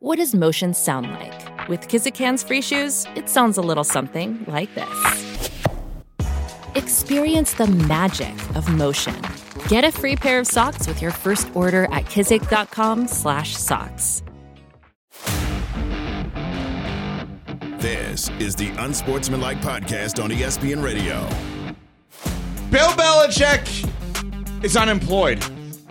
[0.00, 1.68] What does motion sound like?
[1.68, 5.50] With Kizikans free shoes, it sounds a little something like this.
[6.76, 9.20] Experience the magic of motion.
[9.66, 14.22] Get a free pair of socks with your first order at kizik.com/socks.
[17.80, 21.28] This is the Unsportsmanlike podcast on ESPN Radio.
[22.70, 23.90] Bill Belichick
[24.62, 25.42] is unemployed.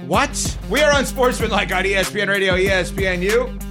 [0.08, 0.58] What?
[0.70, 3.67] We are Unsportsmanlike on ESPN Radio, ESPNU.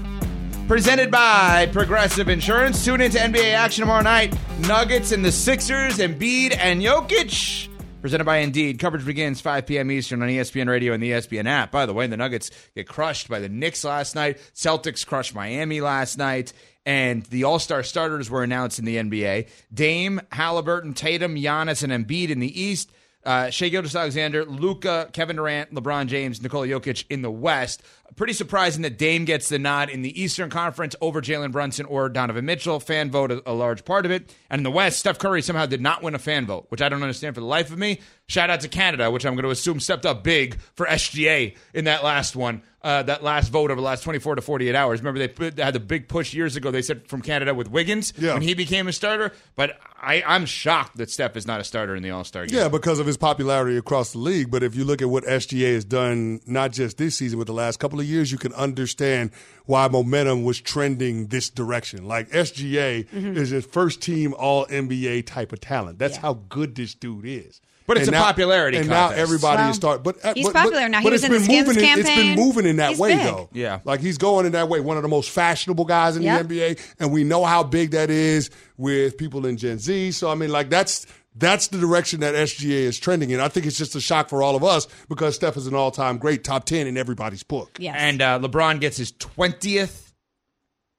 [0.68, 2.84] Presented by Progressive Insurance.
[2.84, 4.36] Tune into NBA action tomorrow night.
[4.62, 7.68] Nuggets and the Sixers, Embiid and Jokic.
[8.00, 8.80] Presented by Indeed.
[8.80, 9.92] Coverage begins 5 p.m.
[9.92, 11.70] Eastern on ESPN Radio and the ESPN app.
[11.70, 14.38] By the way, the Nuggets get crushed by the Knicks last night.
[14.54, 16.52] Celtics crushed Miami last night.
[16.84, 19.48] And the All Star starters were announced in the NBA.
[19.72, 22.90] Dame, Halliburton, Tatum, Giannis, and Embiid in the East
[23.26, 27.82] uh, Shai Gilgeous-Alexander, Luka, Kevin Durant, LeBron James, Nikola Jokic in the West.
[28.14, 32.08] Pretty surprising that Dame gets the nod in the Eastern Conference over Jalen Brunson or
[32.08, 32.78] Donovan Mitchell.
[32.80, 34.32] Fan vote a, a large part of it.
[34.48, 36.88] And in the West, Steph Curry somehow did not win a fan vote, which I
[36.88, 38.00] don't understand for the life of me.
[38.28, 41.84] Shout out to Canada, which I'm going to assume stepped up big for SGA in
[41.84, 45.00] that last one uh, that last vote over the last 24 to 48 hours.
[45.00, 46.70] Remember, they, put, they had the big push years ago.
[46.70, 48.34] They said from Canada with Wiggins Yeah.
[48.34, 49.32] when he became a starter.
[49.56, 52.56] But I, I'm shocked that Steph is not a starter in the All Star game.
[52.58, 54.50] Yeah, because of his popularity across the league.
[54.52, 57.52] But if you look at what SGA has done, not just this season, but the
[57.52, 59.30] last couple of years, you can understand
[59.66, 62.06] why momentum was trending this direction.
[62.06, 63.36] Like SGA Mm-hmm.
[63.36, 65.98] is a first team All NBA type of talent.
[65.98, 67.60] That's how good this dude is.
[67.88, 69.16] But it's And a popularity and contest.
[69.16, 70.02] now everybody Well, is start.
[70.02, 70.98] But uh, he's but- but- popular now.
[70.98, 71.84] He But was it's in the been Skims moving.
[71.84, 73.24] in- It's been moving in that He's way, big.
[73.24, 73.48] though.
[73.52, 73.78] Yeah.
[73.84, 74.80] like he's going in that way.
[74.80, 76.48] One of the most fashionable guys in Yep.
[76.48, 80.10] the NBA, and we know how big that is with people in Gen Z.
[80.12, 81.06] So I mean, like that's
[81.38, 83.40] that's the direction that SGA is trending in.
[83.40, 86.18] I think it's just a shock for all of us because Steph is an all-time
[86.18, 87.76] great, top ten in everybody's book.
[87.78, 87.96] Yes.
[87.98, 90.12] And uh, LeBron gets his 20th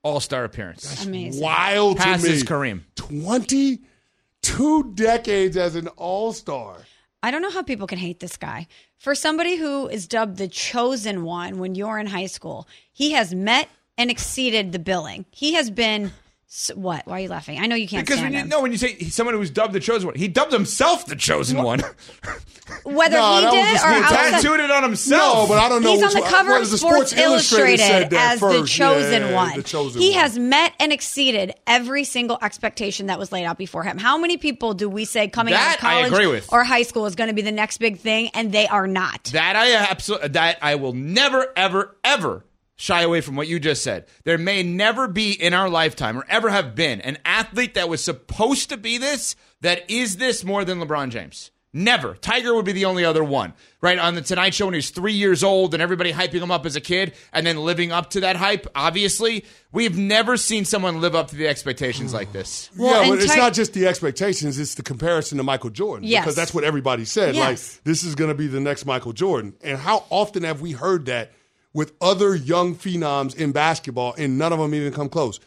[0.04, 1.06] All Star appearance.
[1.06, 1.42] Amazing.
[1.42, 2.48] Wild to Passes me.
[2.48, 2.82] Kareem.
[2.96, 6.78] Twenty-two decades as an all-star.
[7.24, 8.68] I don't know how people can hate this guy.
[9.00, 13.34] For somebody who is dubbed the chosen one when you're in high school, he has
[13.34, 15.26] met and exceeded the billing.
[15.32, 16.12] He has been
[16.50, 17.06] s- what?
[17.08, 17.60] Why are you laughing?
[17.60, 18.50] I know you can't Because stand when you, him.
[18.50, 21.16] no, when you say he's someone who's dubbed the chosen one, he dubbed himself the
[21.16, 21.82] chosen one.
[22.84, 25.50] Whether No, he did or sports outside, Tattooed it on himself.
[25.50, 25.94] No, but I don't know.
[25.94, 28.66] He's on the one- cover what of is the Sports Illustrated said that as the
[28.68, 29.56] chosen Yeah, one.
[29.56, 30.20] The chosen he one.
[30.20, 33.98] has met and exceeded every single expectation that was laid out before him.
[33.98, 36.52] How many people do we say coming out of That I college agree with.
[36.52, 39.26] or high school is going to be the next big thing, and they are not?
[39.34, 42.44] That I absolutely that I will never ever ever
[42.78, 44.06] shy away from what you just said.
[44.24, 48.04] There may never be in our lifetime or ever have been an athlete that was
[48.04, 51.52] supposed to be this that is this more than LeBron James.
[51.74, 52.14] Never.
[52.16, 54.00] Tiger would be the only other one, right?
[54.00, 56.66] On the Tonight Show when he was three years old and everybody hyping him up
[56.66, 59.46] as a kid and then living up to that hype, obviously.
[59.72, 62.72] We've never seen someone live up to the expectations like this.
[62.78, 65.70] Well, yeah, and but it's Ti- not just the expectations; it's the comparison to Michael
[65.70, 66.08] Jordan.
[66.08, 66.24] Yes.
[66.24, 67.36] because that's what everybody said.
[67.36, 67.76] Yes.
[67.76, 69.54] Like this is going to be the next Michael Jordan.
[69.62, 71.32] And how often have we heard that
[71.74, 75.40] with other young phenoms in basketball, and none of them even come close?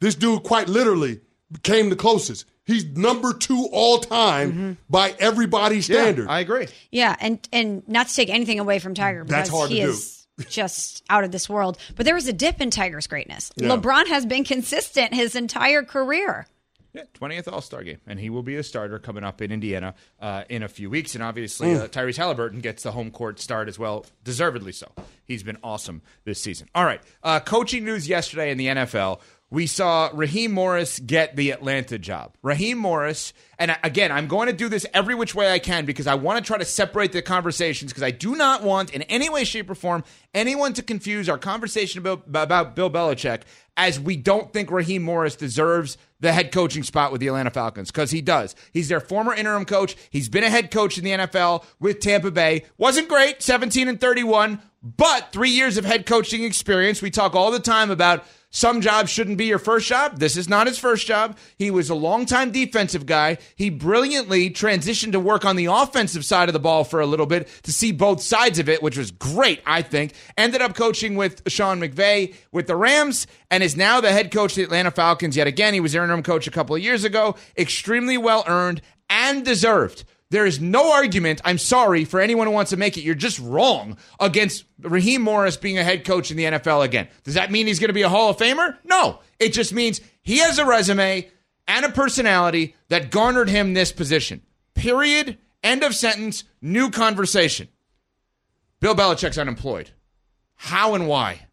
[0.00, 1.20] This dude, quite literally,
[1.62, 2.44] came the closest.
[2.64, 4.72] He's number two all time Mm-hmm.
[4.88, 6.28] by everybody's standard.
[6.28, 6.68] I agree.
[6.90, 9.86] Yeah, and and not to take anything away from Tiger because That's hard he to
[9.86, 9.90] do.
[9.90, 11.78] is just out of this world.
[11.96, 13.50] But there was a dip in Tiger's greatness.
[13.56, 13.68] Yeah.
[13.70, 16.46] LeBron has been consistent his entire career.
[16.92, 17.98] Yeah, 20th All Star game.
[18.06, 21.14] And he will be a starter coming up in Indiana uh, in a few weeks.
[21.14, 24.90] And obviously, uh, Tyrese Halliburton gets the home court start as well, deservedly so.
[25.24, 26.68] He's been awesome this season.
[26.74, 29.20] All right, uh, coaching news yesterday in the NFL.
[29.52, 32.36] We saw Raheem Morris get the Atlanta job.
[32.40, 36.06] Raheem Morris, and again, I'm going to do this every which way I can because
[36.06, 39.28] I want to try to separate the conversations because I do not want, in any
[39.28, 43.42] way, shape, or form, anyone to confuse our conversation about, about Bill Belichick
[43.76, 47.90] as we don't think Raheem Morris deserves the head coaching spot with the Atlanta Falcons
[47.90, 48.54] because he does.
[48.72, 49.96] He's their former interim coach.
[50.10, 52.66] He's been a head coach in the NFL with Tampa Bay.
[52.78, 57.02] Wasn't great, 17 and 31, but three years of head coaching experience.
[57.02, 60.18] We talk all the time about some jobs shouldn't be your first job.
[60.18, 61.38] This is not his first job.
[61.56, 63.38] He was a longtime defensive guy.
[63.54, 67.26] He brilliantly transitioned to work on the offensive side of the ball for a little
[67.26, 70.14] bit to see both sides of it, which was great, I think.
[70.36, 74.52] Ended up coaching with Sean McVay with the Rams and is now the head coach
[74.52, 75.72] of the Atlanta Falcons yet again.
[75.72, 77.36] He was interim coach a couple of years ago.
[77.56, 80.04] Extremely well earned and deserved.
[80.30, 83.02] There is no argument, I'm sorry, for anyone who wants to make it.
[83.02, 87.08] You're just wrong against Raheem Morris being a head coach in the NFL again.
[87.24, 88.76] Does that mean he's going to be a Hall of Famer?
[88.84, 89.20] No.
[89.40, 91.28] It just means he has a resume
[91.66, 94.42] and a personality that garnered him this position.
[94.74, 95.36] Period.
[95.64, 96.44] End of sentence.
[96.62, 97.68] New conversation.
[98.78, 99.90] Bill Belichick's unemployed.
[100.54, 101.46] How and why?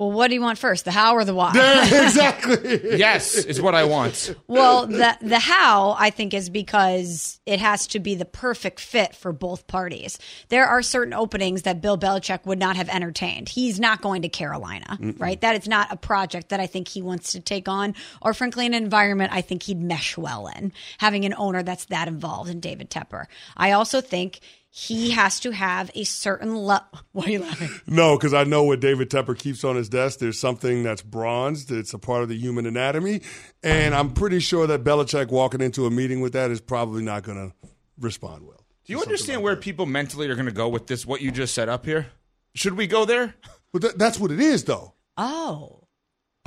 [0.00, 1.52] Well, what do you want first, the how or the why?
[1.92, 2.96] exactly.
[2.96, 4.34] Yes, is what I want.
[4.46, 9.14] Well, the the how I think is because it has to be the perfect fit
[9.14, 10.18] for both parties.
[10.48, 13.50] There are certain openings that Bill Belichick would not have entertained.
[13.50, 15.38] He's not going to Carolina, right?
[15.42, 18.64] That is not a project that I think he wants to take on, or frankly,
[18.64, 20.72] an environment I think he'd mesh well in.
[20.96, 24.40] Having an owner that's that involved in David Tepper, I also think.
[24.72, 26.86] He has to have a certain level.
[27.12, 27.70] Why are you laughing?
[27.88, 30.20] No, because I know what David Tepper keeps on his desk.
[30.20, 31.72] There's something that's bronzed.
[31.72, 33.22] It's a part of the human anatomy.
[33.64, 37.24] And I'm pretty sure that Belichick walking into a meeting with that is probably not
[37.24, 37.68] going to
[37.98, 38.64] respond well.
[38.84, 41.04] Do you understand where people mentally are going to go with this?
[41.04, 42.06] What you just set up here?
[42.54, 43.34] Should we go there?
[43.72, 44.94] But that, that's what it is, though.
[45.16, 45.84] Oh,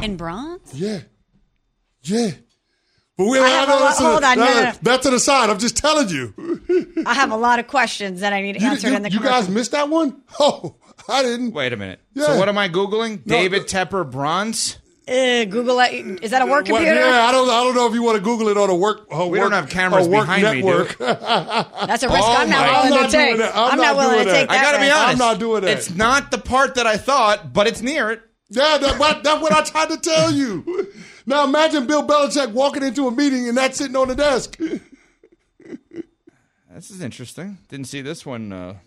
[0.01, 0.73] in bronze?
[0.73, 1.01] Yeah.
[2.03, 2.31] Yeah.
[3.17, 4.71] But we I have a lot- that's, hold on, no, no, no.
[4.81, 5.49] that's to the side.
[5.51, 6.33] I'm just telling you.
[7.05, 9.19] I have a lot of questions that I need You, answered you- in the you
[9.19, 10.21] guys missed that one?
[10.39, 10.75] Oh,
[11.07, 11.51] I didn't.
[11.53, 11.99] Wait a minute.
[12.13, 12.25] Yeah.
[12.27, 13.25] So what am I googling?
[13.25, 14.77] No, David Tepper bronze.
[15.05, 16.23] Uh, Google it.
[16.23, 16.95] Is that a work What- computer?
[17.01, 17.49] yeah, I don't.
[17.49, 19.05] I don't know if you want to Google it on a work.
[19.11, 20.89] A We work, don't have cameras a work behind me, network.
[20.97, 20.97] dude.
[20.99, 23.25] That's a risk Oh I'm not willing I'm to take.
[23.27, 23.55] doing that.
[23.55, 24.53] I'm I'm not not willing doing to take that.
[24.53, 24.59] that.
[24.59, 25.11] I got to be honest.
[25.11, 25.77] I'm not doing that.
[25.77, 28.21] It's not the part that I thought, but it's near it.
[28.49, 30.87] Yeah, that, what, that's what I tried to tell you.
[31.25, 34.59] Now imagine Bill Belichick walking into a meeting and that's sitting on the desk.
[36.73, 37.59] This is interesting.
[37.69, 38.77] Didn't see this one uh,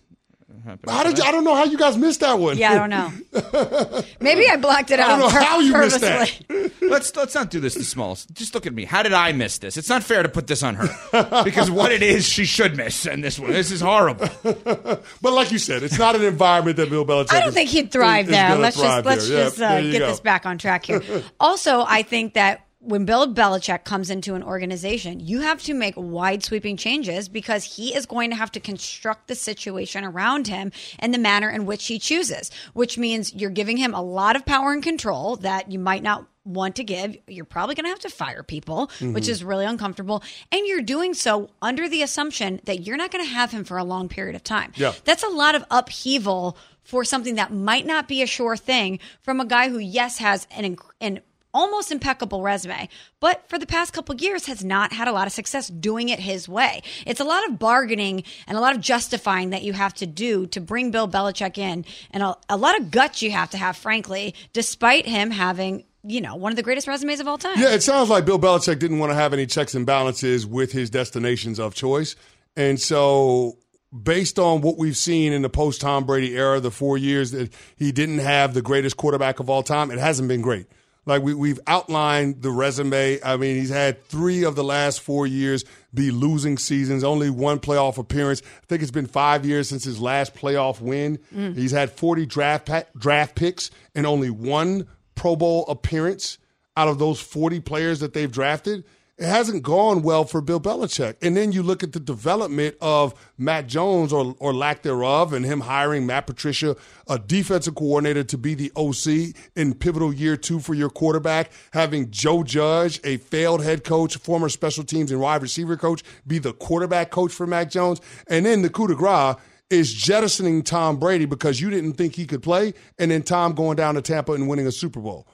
[0.66, 0.88] happen.
[0.90, 2.58] How did you, I don't know how you guys missed that one.
[2.58, 4.02] Yeah, I don't know.
[4.20, 5.08] Maybe I blocked it out.
[5.08, 5.18] I out.
[5.18, 6.40] don't know pur- how you missed that.
[6.48, 6.72] purposely.
[6.88, 8.26] let's let's not do this to Smalls.
[8.32, 8.84] Just look at me.
[8.84, 9.76] How did I miss this?
[9.76, 13.06] It's not fair to put this on her because what it is, she should miss.
[13.06, 14.28] And this one, this is horrible.
[14.42, 17.32] But like you said, it's not an environment that Bill Belichick.
[17.32, 18.56] I don't is- think he'd thrive is there.
[18.56, 19.38] Let's thrive just let's there.
[19.38, 20.06] Yeah, just uh, get go.
[20.08, 21.02] this back on track here.
[21.40, 25.94] also, I think that when Bill Belichick comes into an organization, you have to make
[25.96, 30.72] wide sweeping changes because he is going to have to construct the situation around him
[31.00, 34.46] in the manner in which he chooses, which means you're giving him a lot of
[34.46, 37.16] power and control that you might not want to give.
[37.26, 39.14] You're probably going to have to fire people, Mm-hmm.
[39.14, 40.22] which is really uncomfortable.
[40.52, 43.78] And you're doing so under the assumption that you're not going to have him for
[43.78, 44.72] a long period of time.
[44.76, 44.92] Yeah.
[45.04, 49.40] That's a lot of upheaval for something that might not be a sure thing from
[49.40, 51.20] a guy who, yes, has an, an
[51.56, 52.88] almost impeccable resume,
[53.18, 56.20] but for the past couple years has not had a lot of success doing it
[56.20, 56.82] his way.
[57.06, 60.46] It's a lot of bargaining and a lot of justifying that you have to do
[60.48, 63.76] to bring Bill Belichick in, and a, a lot of guts you have to have,
[63.76, 65.84] frankly, despite him having.
[66.08, 67.58] You know, one of the greatest resumes of all time.
[67.58, 70.70] Yeah, it sounds like Bill Belichick didn't want to have any checks and balances with
[70.70, 72.14] his destinations of choice.
[72.54, 73.58] And so,
[74.04, 77.52] based on what we've seen in the post Tom Brady era, the four years that
[77.74, 80.66] he didn't have the greatest quarterback of all time, it hasn't been great.
[81.06, 83.20] Like we, we've outlined the resume.
[83.22, 85.64] I mean, he's had three of the last four years
[85.94, 88.42] be losing seasons, only one playoff appearance.
[88.44, 91.18] I think it's been five years since his last playoff win.
[91.34, 91.56] Mm.
[91.56, 96.38] He's had 40 draft, draft picks and only one Pro Bowl appearance
[96.76, 98.84] out of those 40 players that they've drafted.
[99.18, 101.16] It hasn't gone well for Bill Belichick.
[101.22, 105.42] And then you look at the development of Mac Jones or, or lack thereof and
[105.42, 106.76] him hiring Matt Patricia,
[107.08, 112.10] a defensive coordinator to be the OC in pivotal year two for your quarterback, having
[112.10, 116.52] Joe Judge, a failed head coach, former special teams and wide receiver coach, be the
[116.52, 118.02] quarterback coach for Mac Jones.
[118.28, 119.36] And then the coup de grace
[119.70, 123.76] is jettisoning Tom Brady because you didn't think he could play, and then Tom going
[123.76, 125.26] down to Tampa and winning a Super Bowl.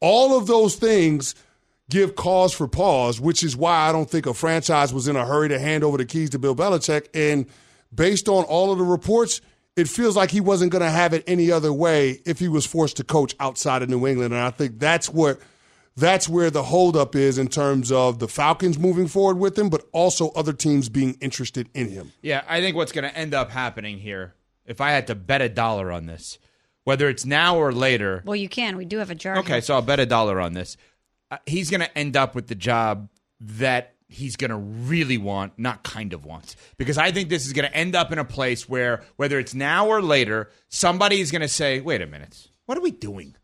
[0.00, 1.34] All of those things
[1.90, 5.24] give cause for pause, which is why I don't think a franchise was in a
[5.24, 7.08] hurry to hand over the keys to Bill Belichick.
[7.14, 7.46] And
[7.94, 9.40] based on all of the reports,
[9.76, 12.66] it feels like he wasn't going to have it any other way if he was
[12.66, 14.34] forced to coach outside of New England.
[14.34, 15.38] And I think that's what
[15.96, 19.84] that's where the holdup is in terms of the Falcons moving forward with him, but
[19.92, 22.12] also other teams being interested in him.
[22.22, 25.40] Yeah, I think what's going to end up happening here, if I had to bet
[25.40, 26.38] a dollar on this,
[26.84, 28.22] whether it's now or later.
[28.24, 28.76] Well, you can.
[28.76, 29.38] We do have a jar.
[29.38, 29.60] Okay, here.
[29.60, 30.76] so I'll bet a dollar on this.
[31.30, 33.08] Uh, he's going to end up with the job
[33.40, 36.56] that he's going to really want, not kind of want.
[36.78, 39.54] Because I think this is going to end up in a place where, whether it's
[39.54, 43.36] now or later, somebody is going to say, wait a minute, what are we doing?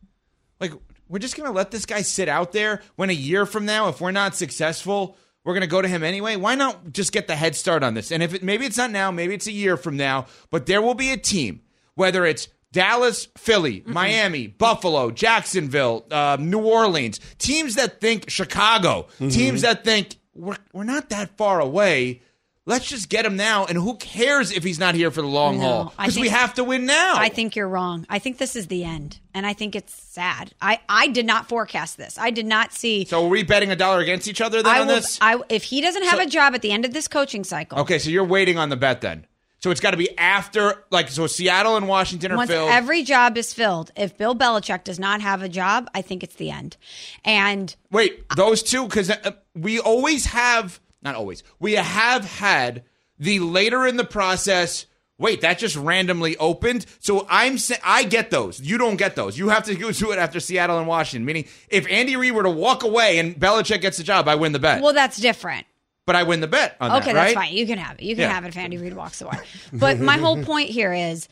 [0.59, 0.73] Like,
[1.07, 3.89] we're just going to let this guy sit out there when a year from now,
[3.89, 6.35] if we're not successful, we're going to go to him anyway.
[6.35, 8.11] Why not just get the head start on this?
[8.11, 10.81] And if it, maybe it's not now, maybe it's a year from now, but there
[10.81, 11.61] will be a team,
[11.93, 19.61] whether it's Dallas, Philly, Miami, Buffalo, Jacksonville, uh, New Orleans, teams that think Chicago, teams
[19.61, 22.21] that think we're, we're not that far away.
[22.67, 23.65] Let's just get him now.
[23.65, 25.93] And who cares if he's not here for the long No, haul?
[25.97, 27.13] Because we have to win now.
[27.15, 28.05] I think you're wrong.
[28.09, 30.51] I think this is the end, and I think it's sad.
[30.61, 32.17] I, I did not forecast this.
[32.17, 33.05] I did not see.
[33.05, 35.17] So are we betting a dollar against each other then I on will, this?
[35.21, 37.79] I, if he doesn't have So- a job at the end of this coaching cycle,
[37.79, 39.27] Okay, so you're waiting on the bet then.
[39.59, 42.69] So it's got to be after, like, so Seattle and Washington are Once filled.
[42.69, 46.35] every job is filled, if Bill Belichick does not have a job, I think it's
[46.35, 46.77] the end.
[47.23, 52.83] And Wait, those two, because uh, we always have, not always, we have had
[53.17, 54.85] the later in the process.
[55.17, 56.85] Wait, that just randomly opened.
[56.99, 58.59] So I'm I get those.
[58.59, 59.37] You don't get those.
[59.37, 61.25] You have to go to it after Seattle and Washington.
[61.25, 64.51] Meaning, if Andy Reid were to walk away and Belichick gets the job, I win
[64.51, 64.81] the bet.
[64.81, 65.65] well, that's different.
[66.05, 67.45] But I win the bet on Okay, that, that's right?
[67.47, 67.53] fine.
[67.57, 68.03] You can have it.
[68.03, 68.33] You can Yeah.
[68.33, 69.37] have it if Andy Reid walks away.
[69.73, 71.27] But my whole point here is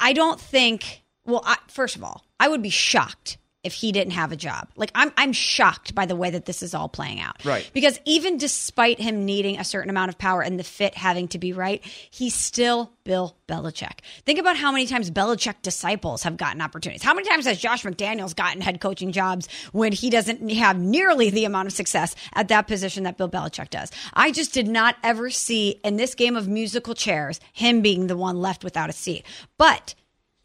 [0.00, 4.12] I don't think, well, I, first of all, I would be shocked if he didn't
[4.12, 4.68] have a job.
[4.76, 7.44] Like I'm I'm shocked by the way that this is all playing out.
[7.44, 7.68] Right.
[7.74, 11.38] Because even despite him needing a certain amount of power and the fit having to
[11.38, 14.00] be right, he's still Bill Belichick.
[14.24, 17.02] Think about how many times Belichick disciples have gotten opportunities.
[17.02, 21.30] How many times has Josh McDaniels gotten head coaching jobs when he doesn't have nearly
[21.30, 23.90] the amount of success at that position that Bill Belichick does?
[24.14, 28.16] I just did not ever see in this game of musical chairs him being the
[28.16, 29.24] one left without a seat.
[29.56, 29.94] But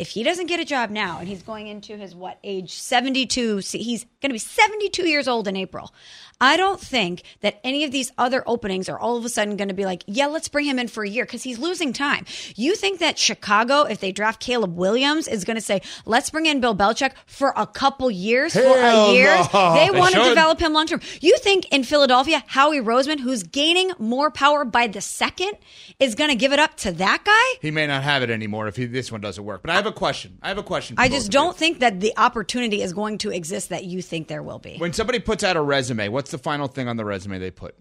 [0.03, 3.61] if he doesn't get a job now and he's going into his what age 72
[3.71, 5.93] he's going to be 72 years old in april
[6.41, 9.67] i don't think that any of these other openings are all of a sudden going
[9.67, 12.25] to be like yeah let's bring him in for a year because he's losing time
[12.55, 16.45] you think that chicago if they draft caleb williams is going to say let's bring
[16.47, 19.73] in bill belichick for a couple years for a year no.
[19.73, 23.43] they They want to develop him long term you think in philadelphia howie roseman who's
[23.43, 25.51] gaining more power by the second
[25.99, 28.67] is going to give it up to that guy He may not have it anymore
[28.67, 29.61] if he, this one doesn't work.
[29.61, 30.37] But I have a question.
[30.41, 30.95] I have a question.
[30.97, 34.43] I just don't think that the opportunity is going to exist that you think there
[34.43, 34.77] will be.
[34.77, 37.75] When somebody puts out a resume, what's the final thing on the resume they put?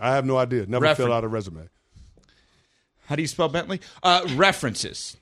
[0.00, 0.66] I have no idea.
[0.66, 1.68] Never Refer- fill out a resume.
[3.06, 3.80] How do you spell Bentley?
[4.02, 5.16] Uh, references.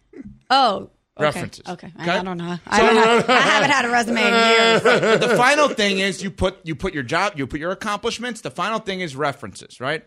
[0.50, 1.24] Oh, okay.
[1.24, 1.64] References.
[1.68, 2.10] Okay, Okay?
[2.10, 2.58] I, I don't know.
[2.66, 4.82] I, don't have, I haven't had a resume in years.
[5.20, 8.40] But the final thing is you put you put your job, you put your accomplishments.
[8.40, 10.04] The final thing is references, right?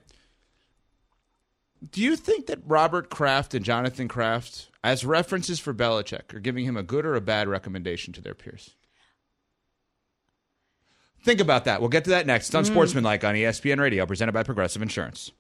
[1.91, 6.65] Do you think that Robert Kraft and Jonathan Kraft, as references for Belichick, are giving
[6.65, 8.75] him a good or a bad recommendation to their peers?
[11.25, 11.81] Think about that.
[11.81, 12.49] We'll get to that next.
[12.49, 12.67] It's on mm.
[12.67, 15.31] Sportsmanlike on ESPN Radio, presented by Progressive Insurance.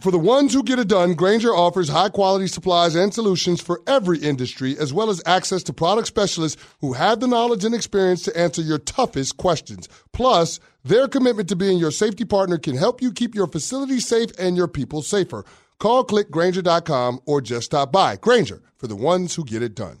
[0.00, 3.82] For the ones who get it done, Grainger offers high quality supplies and solutions for
[3.86, 8.22] every industry, as well as access to product specialists who have the knowledge and experience
[8.24, 9.88] to answer your toughest questions.
[10.12, 14.32] Plus, their commitment to being your safety partner can help you keep your facility safe
[14.40, 15.44] and your people safer.
[15.78, 18.16] Call clickgrainger.com or just stop by.
[18.16, 20.00] Grainger, for the ones who get it done.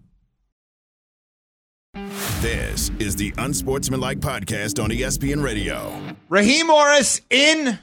[1.93, 6.15] This is the Unsportsmanlike Podcast on ESPN Radio.
[6.29, 7.77] Raheem Morris in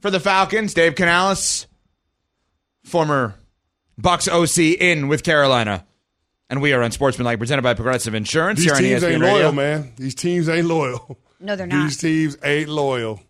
[0.00, 0.72] for the Falcons.
[0.74, 1.66] Dave Canales,
[2.84, 3.34] former
[4.00, 5.84] Bucs OC, in with Carolina.
[6.48, 8.58] And we are Unsportsmanlike, presented by Progressive Insurance.
[8.58, 9.36] These here on teams ESPN ain't Radio.
[9.36, 9.92] loyal, man.
[9.96, 11.18] These teams ain't loyal.
[11.40, 11.84] No, they're not.
[11.84, 13.20] These teams ain't loyal.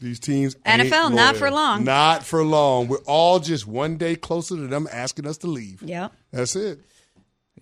[0.00, 1.84] These teams ain't NFL, not for long.
[1.84, 2.88] Not for long.
[2.88, 5.80] We're all just one day closer to them asking us to leave.
[5.82, 6.08] Yeah.
[6.32, 6.80] That's it.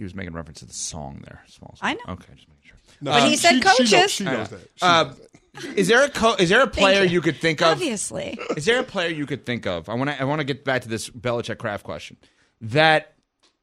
[0.01, 1.43] He was making reference to the song there.
[1.47, 1.91] Small song.
[1.91, 2.15] I know.
[2.15, 2.79] Okay, just making sure.
[3.03, 3.93] No, But he said she, She coaches.
[3.93, 4.61] knows, she knows that.
[4.77, 5.79] She Uh, knows that.
[5.79, 7.11] Is there a co- is there a player you.
[7.11, 7.21] you.
[7.21, 7.69] could think of?
[7.73, 8.39] Obviously.
[8.57, 9.91] Is there a player you could think of?
[9.91, 12.17] I want to I want to get back to this Belichick Kraft question.
[12.63, 13.13] That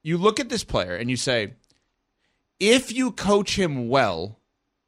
[0.03, 1.53] you look at this player and you say,
[2.59, 4.37] if you coach him well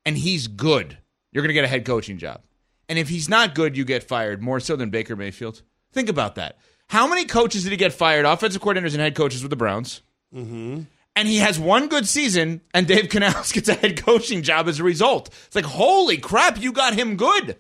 [0.06, 1.00] and he's good,
[1.32, 2.42] you're going to get a head coaching job.
[2.88, 5.62] And if he's not good, you get fired more so than Baker Mayfield.
[5.94, 6.58] Think about that.
[6.88, 8.26] How many coaches did he get fired?
[8.26, 10.02] Offensive coordinators and head coaches with the Browns.
[10.36, 10.82] Mm-hmm.
[11.20, 14.80] And he has one good season, and Dave Canales gets a head coaching job as
[14.80, 15.28] a result.
[15.48, 17.58] It's like, holy crap, you got him good.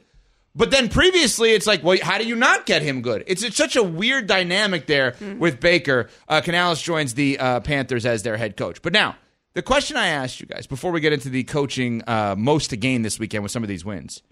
[0.56, 3.26] But then previously, it's like, well, how do you not get him good?
[3.28, 6.10] It's, it's such a weird dynamic there with Baker.
[6.30, 8.82] Uh, Canales joins the uh, Panthers as their head coach.
[8.82, 9.18] But now,
[9.56, 12.78] the question I asked you guys before we get into the coaching uh, most to
[12.78, 14.24] gain this weekend with some of these wins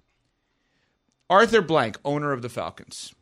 [1.29, 3.13] Arthur Blank, owner of the Falcons,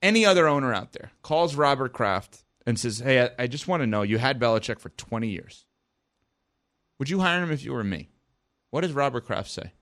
[0.00, 3.82] any other owner out there, calls Robert Kraft and says, Hey, I, I just want
[3.82, 5.64] to know you had Belichick for 20 years.
[6.98, 8.10] Would you hire him if you were me?
[8.70, 9.72] What does Robert Kraft say?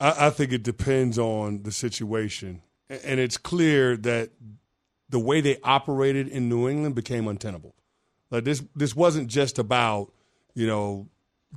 [0.00, 2.62] I, I think it depends on the situation.
[2.88, 4.30] And it's clear that
[5.08, 7.74] the way they operated in New England became untenable.
[8.30, 10.12] Like this this wasn't just about,
[10.54, 11.08] you know,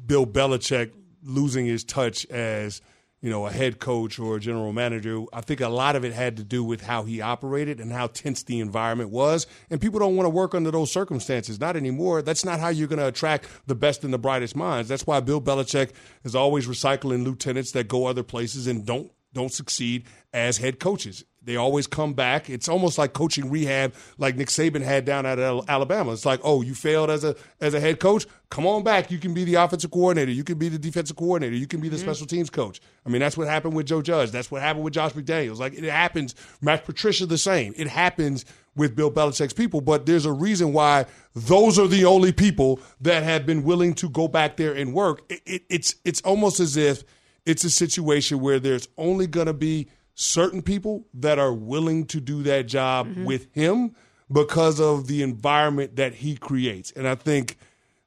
[0.06, 0.92] Bill Belichick
[1.24, 2.82] losing his touch as,
[3.22, 5.24] you know, a head coach or a general manager.
[5.34, 8.08] I think a lot of it had to do with how he operated and how
[8.08, 9.48] tense the environment was.
[9.70, 11.60] And people don't want to work under those circumstances.
[11.60, 12.22] Not anymore.
[12.22, 14.88] That's not how you're going to attract the best and the brightest minds.
[14.88, 15.92] That's why Bill Belichick
[16.24, 21.24] is always recycling lieutenants that go other places and don't don't succeed as head coaches.
[21.48, 22.50] They always come back.
[22.50, 26.12] It's almost like coaching rehab, like Nick Saban had down at Alabama.
[26.12, 28.26] It's like, oh, you failed as a as a head coach.
[28.50, 29.12] Come on back.
[29.12, 30.34] You can be the offensive coordinator.
[30.34, 31.56] You can be the defensive coordinator.
[31.56, 32.04] You can be the mm-hmm.
[32.04, 32.82] special teams coach.
[33.06, 34.30] I mean, that's what happened with Joe Judge.
[34.32, 35.58] That's what happened with Josh McDaniels.
[35.58, 36.36] Like it happens.
[36.60, 37.74] Matt Patricia the same.
[37.78, 38.44] It happens
[38.76, 39.80] with Bill Belichick's people.
[39.80, 44.10] But there's a reason why those are the only people that have been willing to
[44.10, 45.22] go back there and work.
[45.30, 47.06] It, it, it's it's almost as if
[47.46, 49.88] it's a situation where there's only going to be
[50.20, 53.24] certain people that are willing to do that job mm-hmm.
[53.24, 53.96] with him
[54.32, 56.92] because of the environment that he creates.
[56.92, 57.56] And I think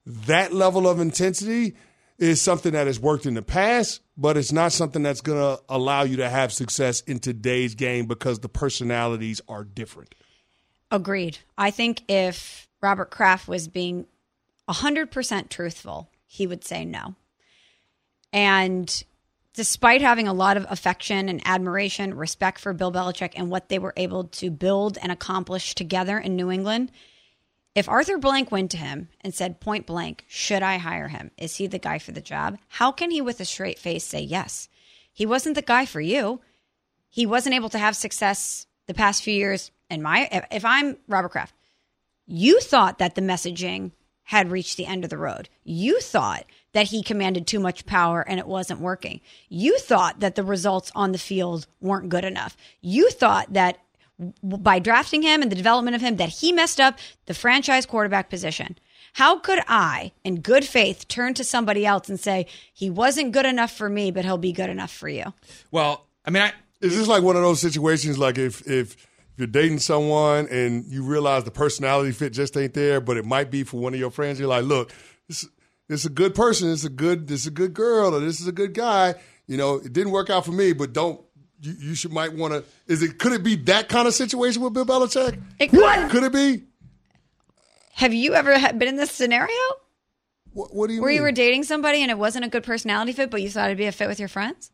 [0.04, 1.76] that level of intensity
[2.18, 5.62] is something that has worked in the past, but it's not something that's going to
[5.68, 10.16] allow you to have success in today's game because the personalities are different.
[10.90, 11.38] Agreed.
[11.56, 14.06] I think if Robert Kraft was being
[14.68, 17.14] 100% truthful, he would say no.
[18.32, 19.04] And
[19.54, 23.78] despite having a lot of affection and admiration, respect for Bill Belichick and what they
[23.78, 26.90] were able to build and accomplish together in New England,
[27.74, 31.30] if Arthur Blank went to him and said point blank, should I hire him?
[31.36, 32.58] Is he the guy for the job?
[32.68, 34.68] How can he, with a straight face, say yes?
[35.12, 36.40] He wasn't the guy for you.
[37.08, 39.70] He wasn't able to have success the past few years.
[39.88, 41.54] And my, if I'm Robert Kraft,
[42.26, 43.92] you thought that the messaging
[44.24, 45.48] had reached the end of the road.
[45.64, 49.20] You thought that he commanded too much power and it wasn't working.
[49.48, 52.56] You thought that the results on the field weren't good enough.
[52.80, 53.78] You thought that
[54.42, 58.28] by drafting him and the development of him that he messed up the franchise quarterback
[58.28, 58.78] position.
[59.14, 63.46] How could I, in good faith, turn to somebody else and say he wasn't good
[63.46, 65.32] enough for me, but he'll be good enough for you?
[65.70, 68.96] Well, I mean, I, is this like one of those situations like if if
[69.36, 73.50] you're dating someone and you realize the personality fit just ain't there, but it might
[73.50, 74.38] be for one of your friends.
[74.38, 74.92] You're like, look,
[75.28, 75.48] this,
[75.98, 76.70] is a good person.
[76.70, 77.26] It's a good.
[77.26, 79.14] This is a good girl, or this is a good guy.
[79.46, 81.20] You know, it didn't work out for me, but don't.
[81.62, 82.64] You, you should might want to.
[82.86, 83.18] Is it?
[83.18, 85.40] Could it be that kind of situation with Bill Belichick?
[85.58, 85.80] It could.
[85.80, 86.10] What?
[86.10, 86.64] Could it be?
[87.94, 89.52] Have you ever been in this scenario?
[90.52, 91.16] What, what do you Where mean?
[91.16, 93.78] you were dating somebody and it wasn't a good personality fit, but you thought it'd
[93.78, 94.70] be a fit with your friends?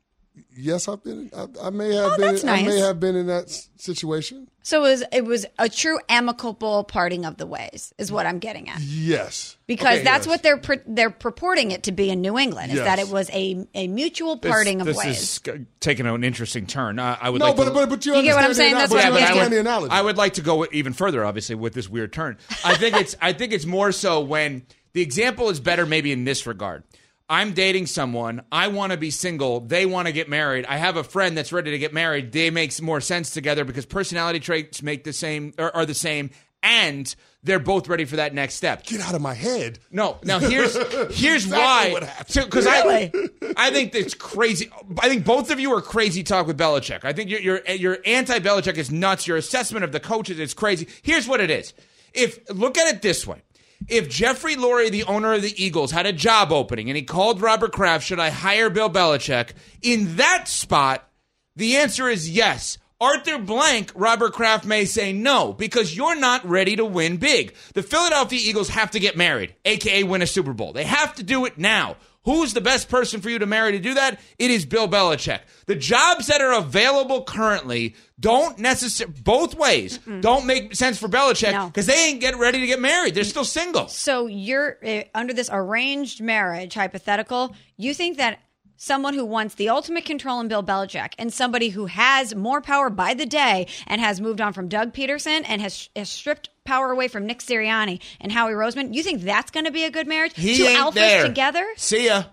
[0.54, 1.30] Yes, I've been.
[1.36, 2.26] I, I may have oh, been.
[2.26, 2.64] That's nice.
[2.64, 4.48] I may have been in that situation.
[4.62, 8.38] So it was it was a true amicable parting of the ways, is what I'm
[8.38, 8.80] getting at.
[8.80, 10.32] Yes, because okay, that's yes.
[10.32, 12.72] what they're they're purporting it to be in New England.
[12.72, 12.86] Is yes.
[12.86, 15.06] that it was a a mutual parting this, of this ways.
[15.06, 16.98] This is taking an interesting turn.
[16.98, 18.74] Uh, I would no, like but, to, but but you, you get what I'm saying?
[18.74, 19.92] That's what yeah, I'm I would, the analogy.
[19.92, 22.36] I would like to go even further, obviously, with this weird turn.
[22.64, 26.24] I think it's I think it's more so when the example is better, maybe in
[26.24, 26.82] this regard.
[27.28, 28.42] I'm dating someone.
[28.52, 29.60] I want to be single.
[29.60, 30.64] They want to get married.
[30.66, 32.30] I have a friend that's ready to get married.
[32.30, 36.30] They make more sense together because personality traits make the same or are the same,
[36.62, 37.12] and
[37.42, 38.84] they're both ready for that next step.
[38.84, 39.80] Get out of my head.
[39.90, 40.74] No, now here's
[41.18, 42.24] here's exactly why.
[42.32, 43.12] Because really?
[43.42, 44.70] I I think that's crazy.
[45.00, 47.04] I think both of you are crazy talk with Belichick.
[47.04, 49.26] I think your your your anti Belichick is nuts.
[49.26, 50.86] Your assessment of the coaches is crazy.
[51.02, 51.74] Here's what it is.
[52.14, 53.42] If look at it this way
[53.88, 57.40] if Jeffrey Lurie, the owner of the Eagles, had a job opening and he called
[57.40, 59.50] Robert Kraft, should I hire Bill Belichick?
[59.82, 61.08] In that spot,
[61.54, 62.78] the answer is yes.
[62.98, 67.54] Arthur Blank, Robert Kraft may say no because you're not ready to win big.
[67.74, 70.72] The Philadelphia Eagles have to get married, aka win a Super Bowl.
[70.72, 71.96] They have to do it now.
[72.26, 74.20] Who's the best person for you to marry to do that?
[74.38, 75.40] It is Bill Belichick.
[75.66, 80.22] The jobs that are available currently don't necessarily, both ways, Mm-mm.
[80.22, 81.94] don't make sense for Belichick because no.
[81.94, 83.14] they ain't get ready to get married.
[83.14, 83.86] They're still single.
[83.86, 87.54] So you're uh, under this arranged marriage hypothetical.
[87.76, 88.40] You think that
[88.76, 92.90] someone who wants the ultimate control in Bill Belichick and somebody who has more power
[92.90, 96.90] by the day and has moved on from Doug Pederson and has, has stripped power
[96.90, 100.06] away from Nick Sirianni and Howie Roseman, you think that's going to be a good
[100.06, 100.32] marriage?
[100.36, 101.26] He Two ain't alphas there.
[101.26, 101.66] together?
[101.76, 102.24] See ya.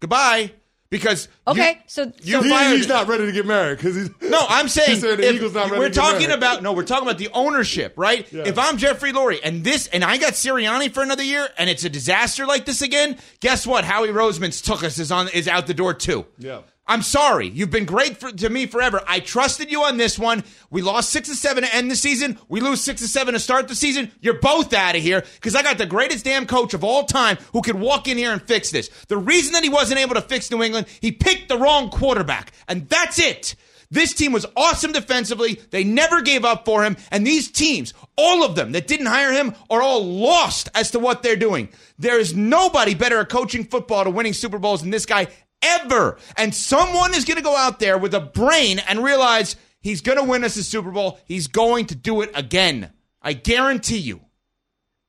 [0.00, 0.52] Goodbye.
[0.92, 4.44] Because okay, you, so, you he, he's not ready to get married because he's no.
[4.46, 6.36] I'm saying the Eagles not ready we're to get talking married.
[6.36, 6.74] about no.
[6.74, 8.30] We're talking about the ownership, right?
[8.30, 8.42] Yeah.
[8.44, 11.84] If I'm Jeffrey Lurie and this and I got Sirianni for another year and it's
[11.84, 13.84] a disaster like this again, guess what?
[13.84, 16.26] Howie Roseman's took us is on is out the door too.
[16.38, 16.60] Yeah.
[16.86, 17.48] I'm sorry.
[17.48, 19.00] You've been great for, to me forever.
[19.06, 20.42] I trusted you on this one.
[20.68, 22.38] We lost six to seven to end the season.
[22.48, 24.10] We lose six to seven to start the season.
[24.20, 27.38] You're both out of here because I got the greatest damn coach of all time
[27.52, 28.88] who could walk in here and fix this.
[29.06, 32.52] The reason that he wasn't able to fix New England, he picked the wrong quarterback.
[32.66, 33.54] And that's it.
[33.92, 35.60] This team was awesome defensively.
[35.70, 36.96] They never gave up for him.
[37.10, 40.98] And these teams, all of them that didn't hire him, are all lost as to
[40.98, 41.68] what they're doing.
[41.98, 45.26] There is nobody better at coaching football to winning Super Bowls than this guy
[45.62, 46.18] ever.
[46.36, 50.18] And someone is going to go out there with a brain and realize he's going
[50.18, 51.18] to win us a Super Bowl.
[51.24, 52.92] He's going to do it again.
[53.20, 54.22] I guarantee you.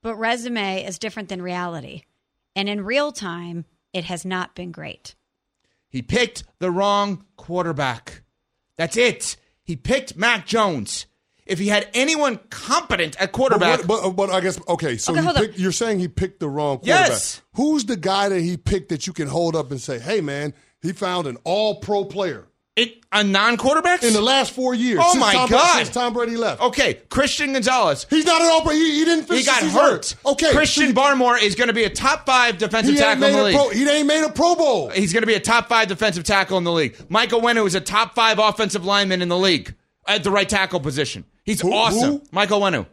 [0.02, 2.02] But resume is different than reality.
[2.54, 5.14] And in real time, it has not been great.
[5.88, 8.22] He picked the wrong quarterback.
[8.76, 9.36] That's it.
[9.62, 11.06] He picked Mac Jones.
[11.46, 14.96] If he had anyone competent at quarterback, But, but, but I guess okay.
[14.96, 17.08] So Okay, he picked, you're saying he picked the wrong quarterback.
[17.10, 17.42] Yes.
[17.54, 20.54] Who's the guy that he picked that you can hold up and say, "Hey, man,
[20.80, 25.00] he found an All-Pro player it, a non-quarterback in the last four years"?
[25.02, 25.76] Oh, since my Tom, God.
[25.76, 26.62] Since Tom Brady left.
[26.62, 28.06] Okay, Christian Gonzalez.
[28.08, 28.72] He's not an All-Pro.
[28.72, 29.26] He, he didn't.
[29.26, 29.80] Finish He got the season.
[29.80, 30.14] hurt.
[30.24, 33.32] Okay, Christian so Barmore is going to be a top five defensive tackle in made
[33.34, 33.54] the a league.
[33.56, 34.88] pro, he ain't made a Pro Bowl.
[34.88, 36.96] He's going to be a top five defensive tackle in the league.
[37.10, 39.74] Michael Onwenu is a top five offensive lineman in the league
[40.08, 41.24] at the right tackle position.
[41.44, 42.10] He's Who- awesome.
[42.12, 42.22] who?
[42.32, 42.86] Michael Onwenu.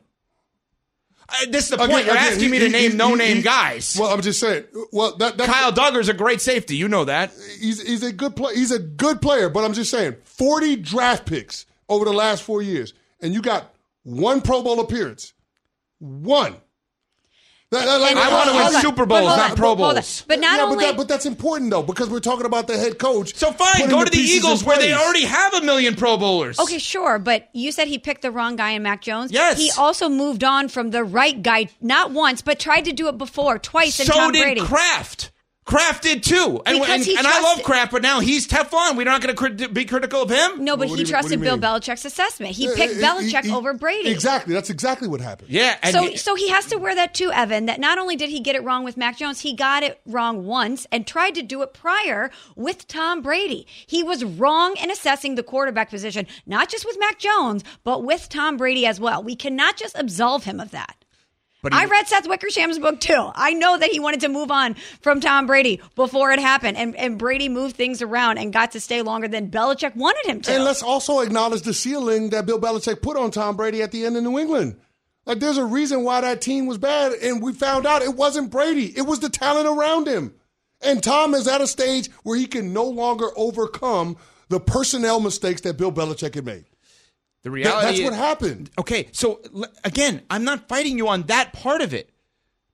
[1.29, 2.05] Uh, this is the Again- point.
[2.05, 3.95] You're again, asking he- me to he- name he- no-name guys.
[3.97, 4.65] Well, I'm just saying.
[4.91, 6.75] Well, that, that Kyle Dugger's a great safety.
[6.75, 7.31] You know that.
[7.59, 8.53] he's he's a good play.
[8.55, 12.61] He's a good player, but I'm just saying, 40 draft picks over the last four
[12.61, 15.31] years, and you got one Pro Bowl appearance,
[15.99, 16.57] one.
[17.71, 18.81] That- that- like- I want to win Hold.
[18.81, 19.55] Super Bowls, not.
[19.55, 20.25] Pro Bowls.
[20.27, 22.77] But not yeah, only but, that, but that's important though because we're talking about the
[22.77, 23.33] head coach.
[23.35, 26.17] So fine, go the to the pieces Eagles where they already have a million Pro
[26.17, 26.59] Bowlers.
[26.59, 29.31] Okay, sure, but you said he picked the wrong guy in Mac Jones.
[29.31, 29.57] Yes.
[29.57, 33.17] He also moved on from the right guy, not once, but tried to do it
[33.17, 34.61] before, twice in so Tom did Brady.
[34.61, 35.30] Kraft.
[35.71, 38.45] Kraft did too, and, Because and, he and I love trusted- Kraft, but now he's
[38.45, 38.97] Teflon.
[38.97, 40.65] We're not going to be critical of him.
[40.65, 41.61] no, but What he do you- what do trusted you Bill mean?
[41.61, 42.55] Belichick's assessment.
[42.55, 44.09] He Yeah, picked he- Belichick he- he- over Brady.
[44.09, 44.53] Exactly.
[44.53, 45.49] That's exactly what happened.
[45.49, 47.67] Yeah, and So, he- so he has to wear that too, Evan.
[47.67, 50.45] That not only did he get it wrong with Mac Jones, he got it wrong
[50.45, 53.65] once and tried to do it prior with Tom Brady.
[53.87, 58.27] He was wrong in assessing the quarterback position, not just with Mac Jones, but with
[58.27, 59.23] Tom Brady as well.
[59.23, 60.95] We cannot just absolve him of that.
[61.61, 63.31] But he- I read Seth Wickersham's book too.
[63.35, 66.95] I know that he wanted to move on from Tom Brady before it happened, and,
[66.95, 70.51] and Brady moved things around and got to stay longer than Belichick wanted him to.
[70.53, 74.05] And let's also acknowledge the ceiling that Bill Belichick put on Tom Brady at the
[74.05, 74.77] end of New England.
[75.25, 78.49] Like, there's a reason why that team was bad, and we found out it wasn't
[78.51, 80.33] Brady; it was the talent around him.
[80.81, 84.17] And Tom is at a stage where he can no longer overcome
[84.49, 86.65] the personnel mistakes that Bill Belichick had made.
[87.43, 88.69] The reality that's is- what happened.
[88.79, 89.41] Okay, so
[89.83, 92.09] again, I'm not fighting you on that part of it.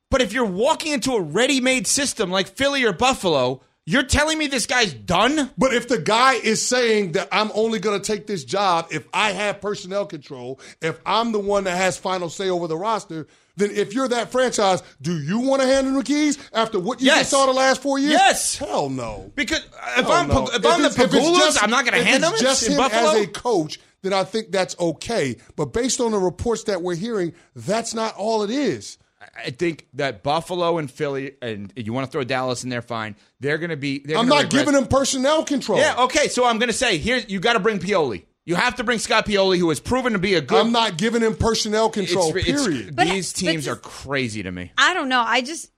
[0.10, 4.47] But if you're walking into a ready-made system like Philly or Buffalo, you're telling me
[4.47, 5.51] this guy's done?
[5.58, 9.06] But if the guy is saying that I'm only going to take this job if
[9.13, 13.27] I have personnel control, if I'm the one that has final say over the roster,
[13.58, 17.01] then if you're that franchise, do you want to hand him the keys after what
[17.01, 17.19] you Yes.
[17.19, 18.12] just saw the last four years?
[18.13, 18.58] Yes.
[18.58, 19.32] Hell no.
[19.36, 20.47] Because uh, if Hell I'm no.
[20.47, 23.10] if, I'm the if Pegulas, I'm not going to hand them just in him Buffalo.
[23.12, 25.38] as a coach, then I think that's okay.
[25.55, 28.97] But based on the reports that we're hearing, that's not all it is.
[29.36, 33.15] I think that Buffalo and Philly, and you want to throw Dallas in there, fine.
[33.39, 33.99] They're going to be.
[33.99, 34.62] They're I'm gonna not regress.
[34.65, 35.79] giving them personnel control.
[35.79, 36.27] Yeah, okay.
[36.27, 38.23] So I'm going to say here, you got to bring Pioli.
[38.45, 40.57] You have to bring Scott Pioli, who has proven to be a good.
[40.65, 42.29] I'm not giving him personnel control.
[42.29, 42.95] It's- it's- period.
[42.95, 44.71] But- these but teams this- are crazy to me.
[44.77, 45.19] I don't know.
[45.21, 45.69] I just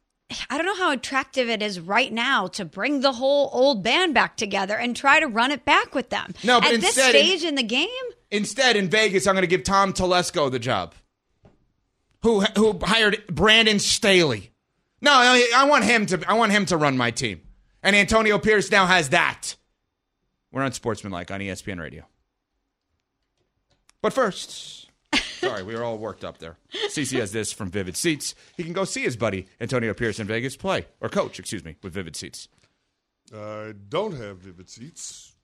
[0.49, 4.13] I don't know how attractive it is right now to bring the whole old band
[4.13, 6.33] back together and try to run it back with them.
[6.43, 7.87] No, but at this stage in the game,
[8.31, 10.93] Instead, in Vegas, I'm going to give Tom Telesco the job,
[12.21, 14.51] who who hired Brandon Staley.
[15.01, 16.21] No, I, I want him to.
[16.27, 17.41] I want him to run my team,
[17.81, 19.55] and Antonio Pierce now has that.
[20.51, 22.05] We're on Sportsmanlike on ESPN Radio.
[24.01, 24.78] But first,
[25.15, 26.57] sorry, we were all worked up there.
[26.89, 28.35] CC has this from Vivid Seats.
[28.57, 31.75] He can go see his buddy Antonio Pierce in Vegas play or coach, excuse me,
[31.83, 32.47] with Vivid Seats.
[33.35, 35.35] I don't have vivid seats.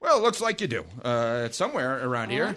[0.00, 0.84] Well, it looks like you do.
[1.04, 2.56] Uh, it's somewhere around here.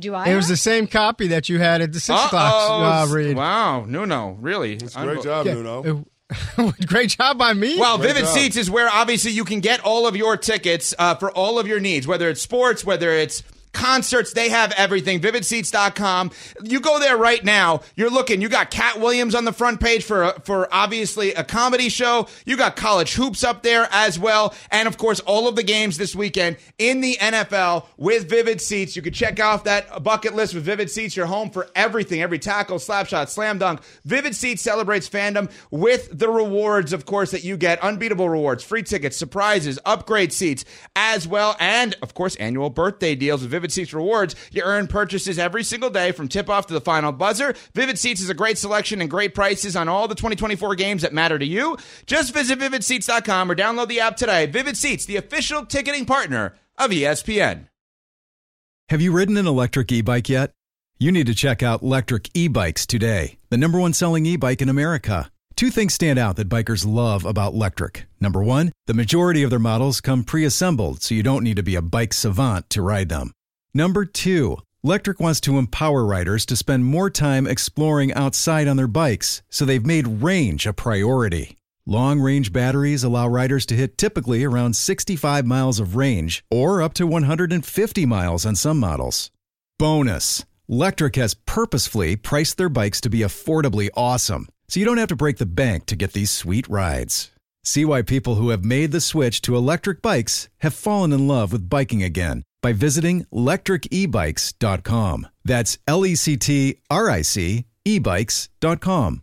[0.00, 0.28] do I?
[0.28, 2.82] It was the same copy that you had at the six o'clock Uh-oh.
[3.10, 3.36] uh, read.
[3.36, 4.76] Wow, Nuno, really?
[4.76, 5.54] Great job, Yeah.
[5.54, 6.06] Nuno.
[6.86, 7.78] Great job by me.
[7.78, 8.34] Well, Great Vivid job.
[8.34, 11.66] Seats is where obviously you can get all of your tickets uh, for all of
[11.66, 13.42] your needs, whether it's sports, whether it's
[13.76, 15.20] concerts, they have everything.
[15.20, 16.30] VividSeats.com.
[16.64, 17.82] You go there right now.
[17.94, 18.40] You're looking.
[18.40, 22.26] You got Katt Williams on the front page for for obviously a comedy show.
[22.46, 25.98] You got college hoops up there as well, and of course all of the games
[25.98, 28.96] this weekend in the NFL with Vivid Seats.
[28.96, 31.14] You can check off that bucket list with Vivid Seats.
[31.14, 33.80] You're home for everything, every tackle, slap shot, slam dunk.
[34.04, 37.78] Vivid Seats celebrates fandom with the rewards, of course, that you get.
[37.82, 43.42] Unbeatable rewards, free tickets, surprises, upgrade seats as well, and of course, annual birthday deals
[43.42, 44.34] with Vivid Seats rewards.
[44.50, 47.54] You earn purchases every single day from tip off to the final buzzer.
[47.74, 51.12] Vivid Seats is a great selection and great prices on all the 2024 games that
[51.12, 51.76] matter to you.
[52.06, 54.46] Just visit vividseats.com or download the app today.
[54.46, 57.68] Vivid Seats, the official ticketing partner of ESPN.
[58.88, 60.52] Have you ridden an electric e bike yet?
[60.98, 64.62] You need to check out Lectric E Bikes today, the number one selling e bike
[64.62, 65.30] in America.
[65.56, 68.04] Two things stand out that bikers love about Lectric.
[68.20, 71.62] Number one, the majority of their models come pre assembled, so you don't need to
[71.62, 73.32] be a bike savant to ride them.
[73.76, 78.86] Number two, Lectric wants to empower riders to spend more time exploring outside on their
[78.86, 81.58] bikes, so they've made range a priority.
[81.84, 86.94] Long range batteries allow riders to hit typically around 65 miles of range or up
[86.94, 89.30] to 150 miles on some models.
[89.78, 95.08] Bonus Lectric has purposefully priced their bikes to be affordably awesome, so you don't have
[95.08, 97.30] to break the bank to get these sweet rides.
[97.66, 101.50] See why people who have made the switch to electric bikes have fallen in love
[101.50, 105.26] with biking again by visiting lectricebikes.com.
[105.44, 109.22] That's L E C T R I C ebikes.com.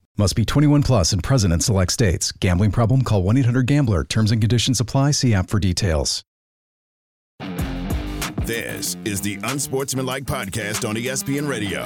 [0.17, 2.31] Must be 21 plus and present in select states.
[2.33, 3.01] Gambling problem?
[3.03, 4.03] Call 1 800 Gambler.
[4.03, 5.11] Terms and conditions apply.
[5.11, 6.23] See app for details.
[8.43, 11.83] This is the Unsportsmanlike Podcast on ESPN Radio.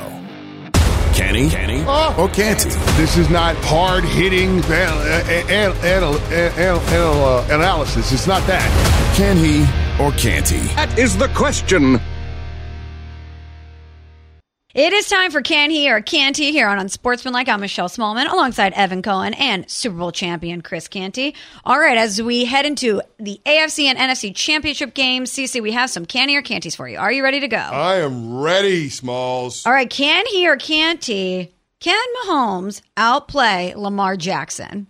[1.14, 1.50] Can he?
[1.50, 1.82] Can he?
[2.22, 2.70] Or can't he?
[2.98, 4.58] This is not hard hitting
[7.50, 8.12] analysis.
[8.12, 8.68] It's not that.
[9.16, 9.62] Can he
[10.04, 10.60] or can't he?
[10.76, 12.00] That is the question.
[14.76, 17.48] It is time for Can He or Can't He here on Unsportsmanlike.
[17.48, 21.34] I'm Michelle Smallman alongside Evan Cohen and Super Bowl champion Chris Canty.
[21.64, 25.90] All right, as we head into the AFC and NFC championship games, CC, we have
[25.90, 26.98] some Can He or Can'ties for you.
[26.98, 27.56] Are you ready to go?
[27.56, 29.66] I am ready, Smalls.
[29.66, 31.54] All right, Can He or Can't He?
[31.80, 34.88] Can Mahomes outplay Lamar Jackson?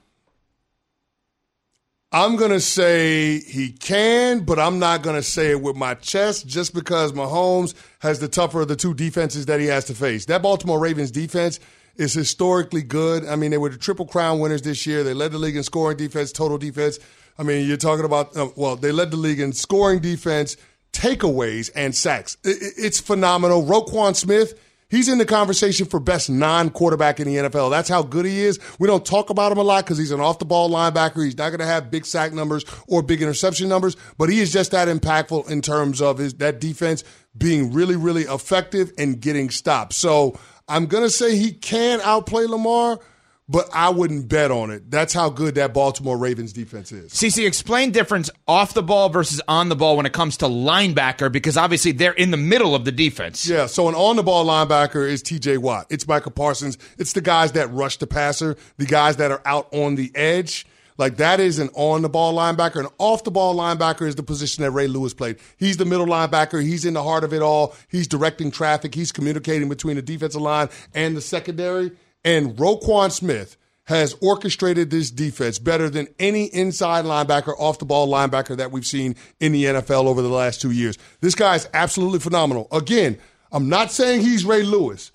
[2.15, 5.95] I'm going to say he can, but I'm not going to say it with my
[5.95, 9.93] chest just because Mahomes has the tougher of the two defenses that he has to
[9.93, 10.23] face.
[10.27, 11.59] That Baltimore Ravens defense
[11.97, 13.25] is historically good.
[13.25, 15.03] I mean, they were the Triple Crown winners this year.
[15.03, 16.99] They led the league in scoring defense, total defense.
[17.37, 20.55] I mean, you're talking about, uh, well, they led the league in scoring defense,
[20.93, 22.37] takeaways, and sacks.
[22.45, 23.61] It, it, it's phenomenal.
[23.65, 24.57] Roquan Smith.
[24.95, 27.69] He's in the conversation for best non quarterback in the NFL.
[27.69, 28.61] That's how good he is.
[28.79, 31.25] We don't talk about him a lot because he's an off the ball linebacker.
[31.25, 34.53] He's not going to have big sack numbers or big interception numbers, but he is
[34.53, 37.03] just that impactful in terms of his, that defense
[37.37, 39.97] being really, really effective and getting stops.
[39.97, 42.99] So I'm going to say he can outplay Lamar,
[43.47, 44.89] but I wouldn't bet on it.
[44.89, 47.11] That's how good that Baltimore Ravens defense is.
[47.13, 51.31] CC, explain difference off the ball versus on the ball when it comes to linebacker
[51.31, 53.47] because obviously they're in the middle of the defense.
[53.47, 55.87] Yeah, so an on the ball linebacker is TJ Watt.
[55.89, 56.77] It's Micah Parsons.
[56.97, 60.65] It's the guys that rush the passer, the guys that are out on the edge.
[60.97, 62.79] Like that is an on the ball linebacker.
[62.79, 65.37] An off the ball linebacker is the position that Ray Lewis played.
[65.57, 66.63] He's the middle linebacker.
[66.63, 67.75] He's in the heart of it all.
[67.89, 68.95] He's directing traffic.
[68.95, 71.91] He's communicating between the defensive line and the secondary.
[72.25, 78.07] And Roquan Smith has orchestrated this defense better than any inside linebacker, off the ball
[78.07, 80.97] linebacker that we've seen in the NFL over the last two years.
[81.21, 82.67] This guy is absolutely phenomenal.
[82.71, 83.19] Again,
[83.51, 85.11] I'm not saying he's Ray Lewis,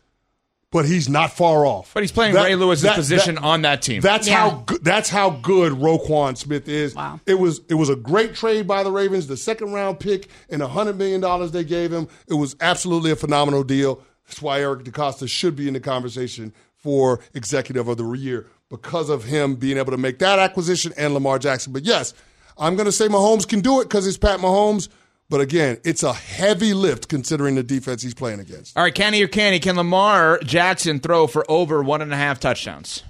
[0.71, 1.91] but he's not far off.
[1.93, 4.03] But he's playing That- Ray Lewis's that- position that- on that team.
[4.03, 4.37] That's Yeah.
[4.51, 6.95] how good, that's how good Roquan Smith is.
[6.95, 7.19] Wow.
[7.27, 9.27] It was it was a great trade by the Ravens.
[9.27, 12.07] The second round pick and a hundred million dollars they gave him.
[12.29, 14.01] It was absolutely a phenomenal deal.
[14.29, 19.11] That's why Eric DeCosta should be in the conversation for executive of the year because
[19.11, 21.73] of him being able to make that acquisition and Lamar Jackson.
[21.73, 22.15] But yes,
[22.59, 24.89] I'm going to say Mahomes can do it because it's Pat Mahomes.
[25.29, 28.77] But again, it's a heavy lift considering the defense he's playing against.
[28.77, 29.61] All right, can he or can he?
[29.61, 33.05] Can Lamar Jackson throw for over one and a half touchdowns?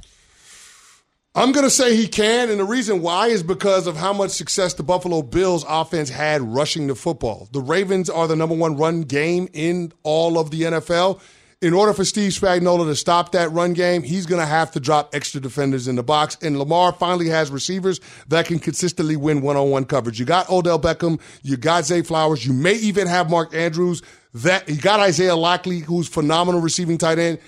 [1.35, 4.33] I'm going to say he can, and the reason why is because of how much
[4.33, 7.49] success the Buffalo Bills offense had rushing the football.
[7.53, 11.21] The Ravens are the number one run game in all of the NFL.
[11.63, 14.81] In order for Steve Spagnuolo to stop that run game, he's going to have to
[14.81, 16.39] drop extra defenders in the box.
[16.41, 20.19] And Lamar finally has receivers that can consistently win one-on-one coverage.
[20.19, 24.01] You got Odell Beckham, you got Zay Flowers, you may even have Mark Andrews.
[24.33, 27.41] That you got Isaiah Likely, who's phenomenal receiving tight end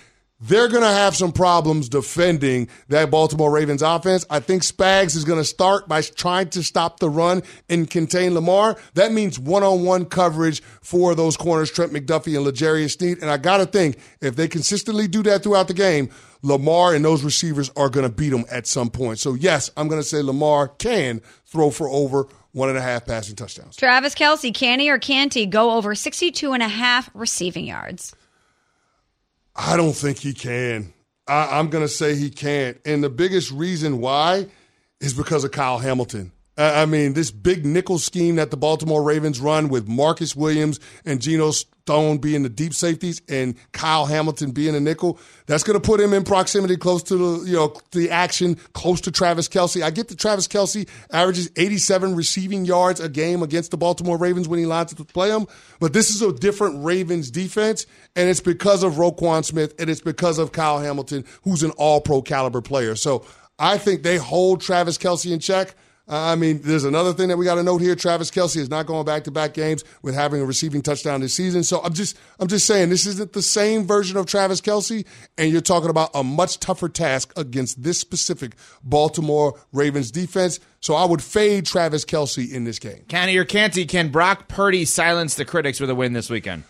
[0.42, 4.26] they're going to have some problems defending that Baltimore Ravens offense.
[4.28, 8.34] I think Spags is going to start by trying to stop the run and contain
[8.34, 8.76] Lamar.
[8.94, 13.18] That means one-on-one coverage for those corners, Trent McDuffie and L'Jarius Sneed.
[13.22, 16.10] And I got to think if they consistently do that throughout the game,
[16.42, 19.20] Lamar and those receivers are going to beat them at some point.
[19.20, 23.06] So yes, I'm going to say Lamar can throw for over one and a half
[23.06, 23.76] passing touchdowns.
[23.76, 28.14] Travis Kelce, can he or can't he go over 62 and a half receiving yards?
[29.54, 30.92] I don't think he can.
[31.26, 32.78] I, I'm going to say he can't.
[32.84, 34.46] And the biggest reason why
[35.00, 36.32] is because of Kyle Hamilton.
[36.56, 41.18] I mean, this big nickel scheme that the Baltimore Ravens run with Marcus Williams and
[41.18, 45.84] Geno Stone being the deep safeties and Kyle Hamilton being a nickel, that's going to
[45.84, 49.82] put him in proximity close to the, you know, the action, close to Travis Kelce.
[49.82, 54.46] I get that Travis Kelce averages 87 receiving yards a game against the Baltimore Ravens
[54.46, 55.46] when he lines up to play them,
[55.80, 60.02] but this is a different Ravens defense, and it's because of Roquan Smith and it's
[60.02, 62.94] because of Kyle Hamilton, who's an all pro caliber player.
[62.94, 63.24] So
[63.58, 65.74] I think they hold Travis Kelce in check.
[66.14, 67.94] I mean, there's another thing that we got to note here.
[67.94, 71.32] Travis Kelce is not going back to back games with having a receiving touchdown this
[71.32, 71.64] season.
[71.64, 75.06] So I'm just, I'm just saying this isn't the same version of Travis Kelce,
[75.38, 80.60] and you're talking about a much tougher task against this specific Baltimore Ravens defense.
[80.80, 83.04] So I would fade Travis Kelce in this game.
[83.08, 86.64] Canty or Canty, can Brock Purdy silence the critics with a win this weekend?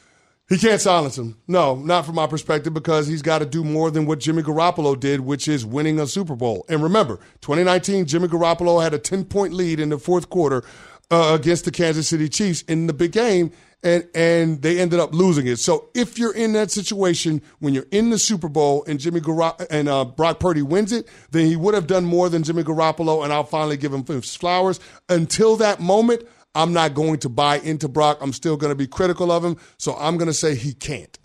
[0.52, 1.38] He can't silence him.
[1.48, 5.00] No, not from my perspective, because he's got to do more than what Jimmy Garoppolo
[5.00, 6.66] did, which is winning a Super Bowl.
[6.68, 10.62] And remember, 2019, Jimmy Garoppolo had a 10 point lead in the fourth quarter
[11.10, 13.50] uh, against the Kansas City Chiefs in the big game,
[13.82, 15.56] and, and they ended up losing it.
[15.56, 19.56] So if you're in that situation when you're in the Super Bowl and Jimmy Gar-
[19.70, 23.24] and uh, Brock Purdy wins it, then he would have done more than Jimmy Garoppolo,
[23.24, 24.80] and I'll finally give him flowers.
[25.08, 28.18] Until that moment, I'm not going to buy into Brock.
[28.20, 29.56] I'm still going to be critical of him.
[29.78, 31.18] So I'm going to say he can't.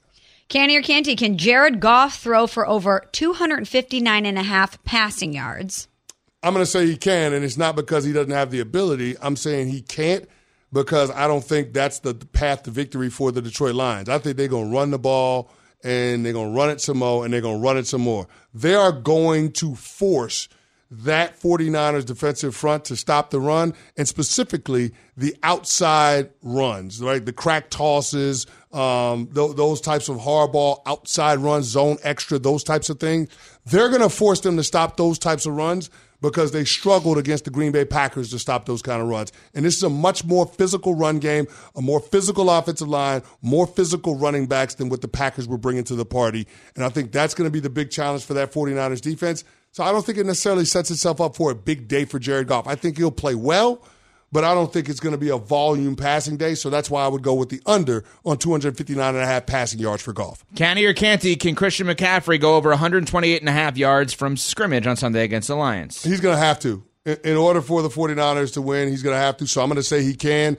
[0.50, 5.90] Canty or Canty, can Jared Goff throw for over 259 and a half passing yards?
[6.42, 9.16] I'm going to say he can, and it's not because he doesn't have the ability.
[9.22, 10.26] I'm saying he can't
[10.72, 14.08] because I don't think that's the path to victory for the Detroit Lions.
[14.08, 15.52] I think they're going to run the ball
[15.84, 18.02] and they're going to run it some more and they're going to run it some
[18.02, 18.28] more.
[18.54, 20.48] They are going to force
[20.89, 27.26] that 49ers defensive front to stop the run and specifically the outside runs, right?
[27.26, 32.89] The crack tosses, um, th- those types of hardball outside runs, zone extra, those types
[32.89, 33.30] of things.
[33.65, 35.89] They're going to force them to stop those types of runs
[36.21, 39.32] because they struggled against the Green Bay Packers to stop those kind of runs.
[39.54, 43.67] And this is a much more physical run game, a more physical offensive line, more
[43.67, 46.47] physical running backs than what the Packers were bringing to the party.
[46.76, 49.43] And I think that's going to be the big challenge for that 49ers defense.
[49.78, 52.48] So I don't think it necessarily sets itself up for a big day for Jared
[52.48, 52.66] Goff.
[52.66, 53.86] I think he'll play well,
[54.32, 56.56] but I don't think it's going to be a volume passing day.
[56.56, 59.80] So that's why I would go with the under on 259 and a half passing
[59.80, 60.44] yards for Goff.
[60.56, 64.88] Canty or Canty, can Christian McCaffrey go over 128 and a half yards from scrimmage
[64.88, 66.02] on Sunday against the Lions?
[66.02, 66.84] He's going to have to.
[67.06, 69.46] In order for the 49ers to win, he's going to have to.
[69.46, 70.58] So I'm going to say he can.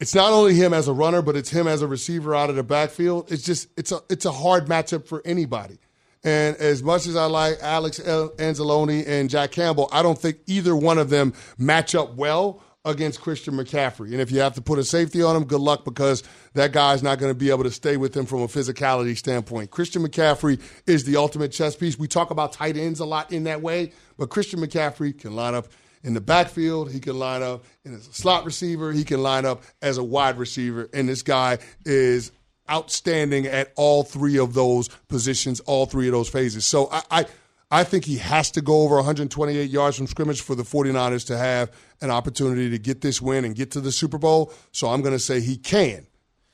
[0.00, 2.56] It's not only him as a runner, but it's him as a receiver out of
[2.56, 3.30] the backfield.
[3.30, 5.78] It's just it's a it's a hard matchup for anybody.
[6.24, 10.74] And as much as I like Alex Anzalone and Jack Campbell, I don't think either
[10.74, 14.12] one of them match up well against Christian McCaffrey.
[14.12, 16.22] And if you have to put a safety on him, good luck because
[16.54, 19.70] that guy's not going to be able to stay with him from a physicality standpoint.
[19.70, 21.98] Christian McCaffrey is the ultimate chess piece.
[21.98, 25.54] We talk about tight ends a lot in that way, but Christian McCaffrey can line
[25.54, 25.66] up
[26.04, 26.92] in the backfield.
[26.92, 28.92] He can line up as a slot receiver.
[28.92, 30.88] He can line up as a wide receiver.
[30.94, 32.30] And this guy is
[32.70, 36.66] outstanding at all three of those positions, all three of those phases.
[36.66, 37.26] So I, I,
[37.70, 41.36] I think he has to go over 128 yards from scrimmage for the 49ers to
[41.36, 44.52] have an opportunity to get this win and get to the Super Bowl.
[44.72, 46.06] So I'm going to say he can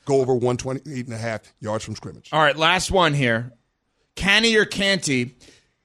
[0.05, 2.31] go over 128 and a half yards from scrimmage.
[2.33, 3.53] All right, last one here.
[4.15, 5.37] Canny or Canty?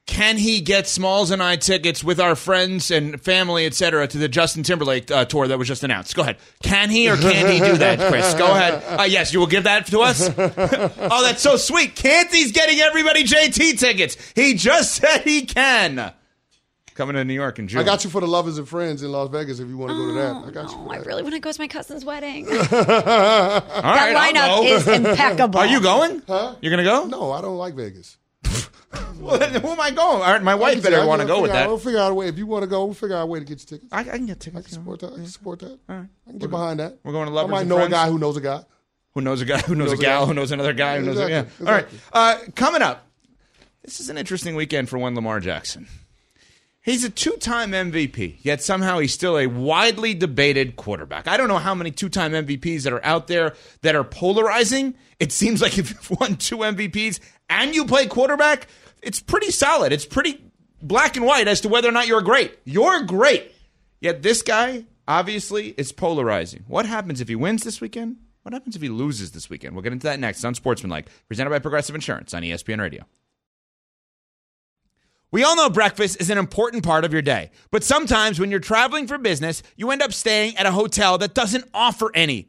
[0.08, 4.26] Can he get Smalls and I tickets with our friends and family, etc., to the
[4.26, 6.16] Justin Timberlake uh, tour that was just announced?
[6.16, 6.38] Go ahead.
[6.62, 8.32] Can he or can he do that, Chris?
[8.34, 8.82] Go ahead.
[8.98, 10.26] Uh, yes, you will give that to us.
[10.38, 11.94] oh, that's so sweet.
[11.94, 14.16] Canty's getting everybody JT tickets.
[14.34, 16.14] He just said he can.
[16.94, 17.78] Coming to New York in June.
[17.78, 19.96] I got you for the lovers and friends in Las Vegas if you want to
[19.96, 20.36] go to that.
[20.36, 20.90] I got no, you.
[20.90, 22.48] I really want to go to my cousin's wedding.
[22.50, 25.60] All that right, lineup is impeccable.
[25.60, 26.22] Are you going?
[26.26, 26.56] Huh?
[26.62, 27.04] You're gonna go?
[27.04, 28.16] No, I don't like Vegas.
[29.20, 30.22] Well, then who am I going?
[30.22, 31.68] All right, my wife better want to go with that.
[31.68, 32.28] We'll figure out a way.
[32.28, 33.92] If you want to go, we'll figure out a way to get your tickets.
[33.92, 34.66] I, I can get I tickets.
[34.68, 35.12] can support that.
[35.12, 35.78] I can support that.
[35.88, 36.08] All right.
[36.26, 36.98] I can get behind that.
[37.02, 37.52] We're going to love it.
[37.52, 37.88] I Lovers might and know Friends.
[37.92, 38.64] a guy who knows a guy.
[39.14, 40.26] who knows a guy who knows, knows a a gal guy.
[40.28, 41.40] who knows another guy who knows a, yeah.
[41.40, 41.86] Exactly, All right.
[42.12, 43.06] Uh, coming up,
[43.82, 45.88] this is an interesting weekend for one Lamar Jackson.
[46.80, 51.28] He's a two-time MVP, yet somehow he's still a widely debated quarterback.
[51.28, 54.94] I don't know how many two-time MVPs that are out there that are polarizing.
[55.18, 58.68] It seems like if you've won two MVPs and you play quarterback,
[59.02, 59.92] it's pretty solid.
[59.92, 60.40] It's pretty
[60.82, 62.58] black and white as to whether or not you're great.
[62.64, 63.52] You're great.
[64.00, 66.64] Yet this guy obviously is polarizing.
[66.68, 68.16] What happens if he wins this weekend?
[68.42, 69.74] What happens if he loses this weekend?
[69.74, 73.04] We'll get into that next on Sportsmanlike, presented by Progressive Insurance on ESPN Radio.
[75.30, 78.60] We all know breakfast is an important part of your day, but sometimes when you're
[78.60, 82.48] traveling for business, you end up staying at a hotel that doesn't offer any.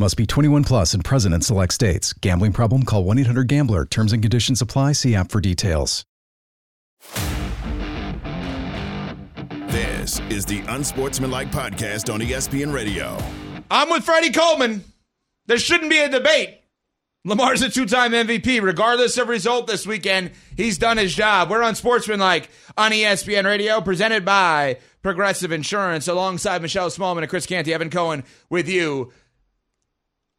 [0.00, 2.12] Must be 21 plus and present in select states.
[2.12, 2.84] Gambling problem?
[2.84, 3.84] Call 1 800 Gambler.
[3.84, 4.92] Terms and conditions apply.
[4.92, 6.04] See app for details.
[9.66, 13.18] This is the Unsportsmanlike Podcast on ESPN Radio.
[13.72, 14.84] I'm with Freddie Coleman.
[15.46, 16.60] There shouldn't be a debate.
[17.24, 18.62] Lamar's a two time MVP.
[18.62, 21.50] Regardless of result this weekend, he's done his job.
[21.50, 27.46] We're on Sportsmanlike on ESPN Radio, presented by Progressive Insurance, alongside Michelle Smallwood and Chris
[27.46, 27.74] Canty.
[27.74, 29.12] Evan Cohen with you.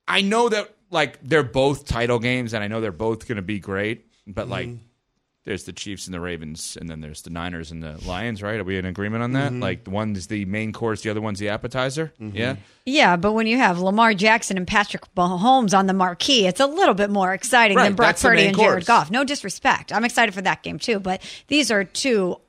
[0.10, 3.42] I know that like they're both title games, and I know they're both going to
[3.42, 4.84] be great, but like mm-hmm.
[5.46, 8.60] there's the Chiefs and the Ravens, and then there's the Niners and the Lions, right?
[8.60, 9.52] Are we in agreement on that?
[9.52, 9.62] Mm-hmm.
[9.62, 12.12] Like one's the main course, the other one's the appetizer.
[12.20, 12.36] Mm-hmm.
[12.36, 12.56] Yeah.
[12.86, 16.66] Yeah, but when you have Lamar Jackson and Patrick Mahomes on the marquee, it's a
[16.66, 18.86] little bit more exciting Right, than Brock that's Purdy main and Jared course.
[18.86, 19.12] Goff.
[19.12, 19.94] No disrespect.
[19.94, 22.40] I'm excited for that game too, but these are two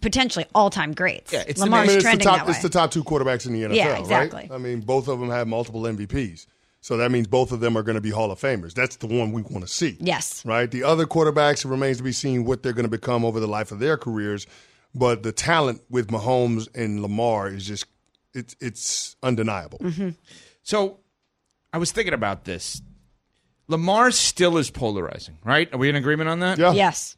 [0.00, 1.32] potentially all-time greats.
[1.32, 2.38] Yeah, it's the I mean, it's the top.
[2.38, 2.52] that way.
[2.52, 3.74] It's the top two quarterbacks in the NFL.
[3.74, 4.42] Yeah, exactly.
[4.42, 4.52] Right?
[4.52, 6.46] I mean, both of them have multiple MVPs,
[6.82, 8.74] so that means both of them are going to be Hall of Famers.
[8.74, 9.96] That's the one we want to see.
[10.00, 10.44] Yes.
[10.44, 10.70] Right.
[10.70, 13.46] The other quarterbacks it remains to be seen what they're going to become over the
[13.46, 14.46] life of their careers,
[14.94, 17.86] but the talent with Mahomes and Lamar is just
[18.34, 19.78] it's it's undeniable.
[19.78, 20.10] Mm-hmm.
[20.62, 20.98] So
[21.72, 22.82] I was thinking about this.
[23.68, 25.72] Lamar still is polarizing, right?
[25.72, 26.58] Are we in agreement on that?
[26.58, 26.72] Yeah.
[26.72, 27.16] Yes.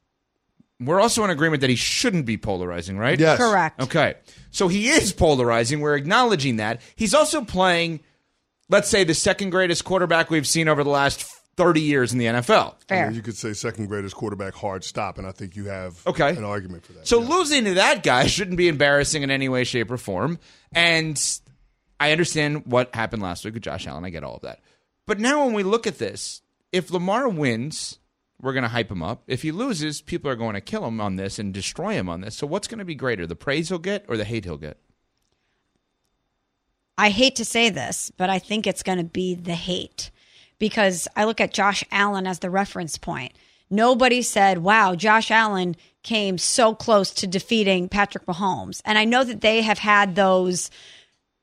[0.78, 3.18] We're also in agreement that he shouldn't be polarizing, right?
[3.18, 3.38] Yes.
[3.38, 3.80] Correct.
[3.80, 4.14] Okay.
[4.50, 5.80] So he is polarizing.
[5.80, 6.80] We're acknowledging that.
[6.96, 8.00] He's also playing,
[8.75, 11.22] let's say, the second greatest quarterback we've seen over the last
[11.57, 12.75] 30 years in the NFL.
[12.91, 16.05] I mean, you could say second greatest quarterback hard stop, and I think you have
[16.07, 16.31] Okay.
[16.31, 17.07] an argument for that.
[17.07, 17.29] So Yeah.
[17.29, 20.41] losing to that guy shouldn't be embarrassing in any way, shape, or form.
[20.75, 21.16] And
[22.01, 24.05] I understand what happened last week with Josh Allen.
[24.05, 24.59] I get all of that.
[25.07, 27.99] But now when we look at this, if Lamar wins,
[28.43, 29.22] we're going to hype him up.
[29.29, 32.20] If he loses, people are going to kill him on this and destroy him on
[32.20, 32.35] this.
[32.35, 34.79] So what's going to be greater, the praise he'll get or the hate he'll get?
[36.97, 40.11] I hate to say this, but I think it's going to be the hate
[40.59, 43.32] because I look at Josh Allen as the reference point.
[43.70, 48.80] Nobody said, wow, Josh Allen came so close to defeating Patrick Mahomes.
[48.84, 50.70] And I know that they have had those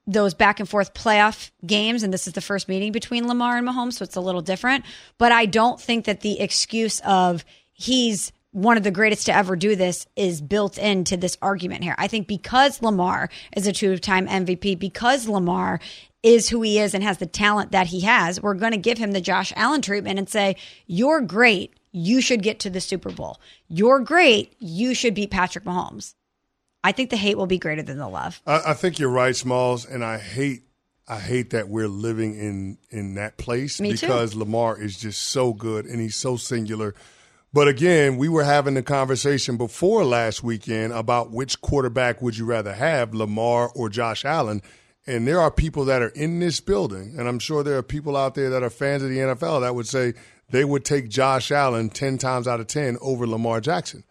[0.07, 3.67] those back and forth playoff games and this is the first meeting between Lamar and
[3.67, 4.83] Mahomes so it's a little different
[5.19, 9.55] but I don't think that the excuse of he's one of the greatest to ever
[9.55, 11.95] do this is built into this argument here.
[11.97, 15.79] I think because Lamar is a two-time MVP because Lamar
[16.21, 18.97] is who he is and has the talent that he has, we're going to give
[18.97, 21.73] him the Josh Allen treatment and say, "You're great.
[21.91, 23.39] You should get to the Super Bowl.
[23.67, 24.53] You're great.
[24.59, 26.13] You should beat Patrick Mahomes."
[26.83, 28.41] I think the hate will be greater than the love.
[28.45, 30.63] I, I think you're right, Smalls, and I hate
[31.07, 34.07] I hate that we're living in in that place Me too.
[34.07, 36.95] because Lamar is just so good and he's so singular.
[37.53, 42.45] But again, we were having the conversation before last weekend about which quarterback would you
[42.45, 44.61] rather have, Lamar or Josh Allen.
[45.05, 48.15] And there are people that are in this building, and I'm sure there are people
[48.15, 50.13] out there that are fans of the NFL that would say
[50.49, 54.03] they would take Josh Allen 10 times out of 10 over Lamar Jackson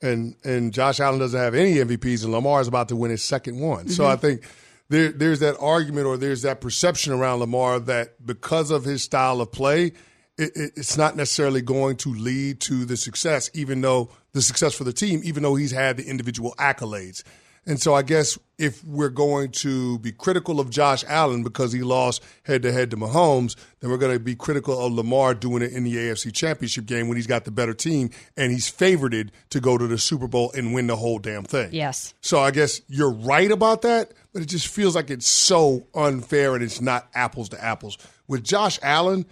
[0.00, 3.22] and and Josh Allen doesn't have any MVPs, and Lamar is about to win his
[3.22, 3.88] second one.
[3.88, 4.12] So mm-hmm.
[4.12, 4.42] I think
[4.88, 9.40] there there's that argument or there's that perception around Lamar that because of his style
[9.40, 9.92] of play,
[10.38, 14.74] it, it, it's not necessarily going to lead to the success, even though the success
[14.74, 17.22] for the team, even though he's had the individual accolades.
[17.66, 21.82] And so I guess if we're going to be critical of Josh Allen because he
[21.82, 25.62] lost head to head to Mahomes, then we're going to be critical of Lamar doing
[25.62, 28.08] it in the AFC Championship game when he's got the better team
[28.38, 31.68] and he's favored to go to the Super Bowl and win the whole damn thing.
[31.72, 32.14] Yes.
[32.22, 36.54] So I guess you're right about that, but it just feels like it's so unfair
[36.54, 37.98] and it's not apples to apples.
[38.28, 39.26] With Josh Allen,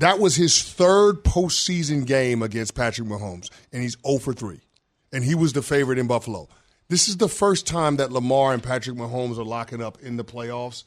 [0.00, 4.60] that was his third postseason game against Patrick Mahomes, and he's 0 for 3.
[5.12, 6.48] And he was the favorite in Buffalo.
[6.88, 10.24] This is the first time that Lamar and Patrick Mahomes are locking up in the
[10.24, 10.84] playoffs.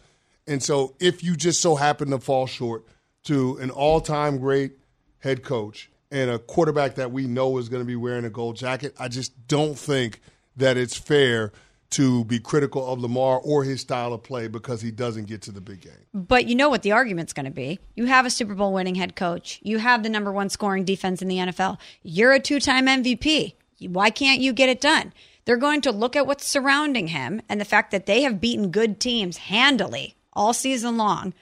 [0.47, 2.85] And so if you just so happen to fall short
[3.25, 4.73] to an all time great
[5.19, 8.57] head coach and a quarterback that we know is going to be wearing a gold
[8.57, 10.21] jacket, I just don't think
[10.57, 11.51] that it's fair
[11.93, 15.51] to be critical of Lamar or his style of play because he doesn't get to
[15.51, 15.93] the big game.
[16.13, 17.79] But you know what the argument's going to be.
[17.95, 19.59] You have a Super Bowl winning head coach.
[19.63, 21.77] You have the number one scoring defense in the NFL.
[22.01, 23.53] You're a two time MVP.
[23.87, 25.13] Why can't you get it done?
[25.45, 28.71] They're going to look at what's surrounding him and the fact that they have beaten
[28.71, 31.33] good teams handily all season long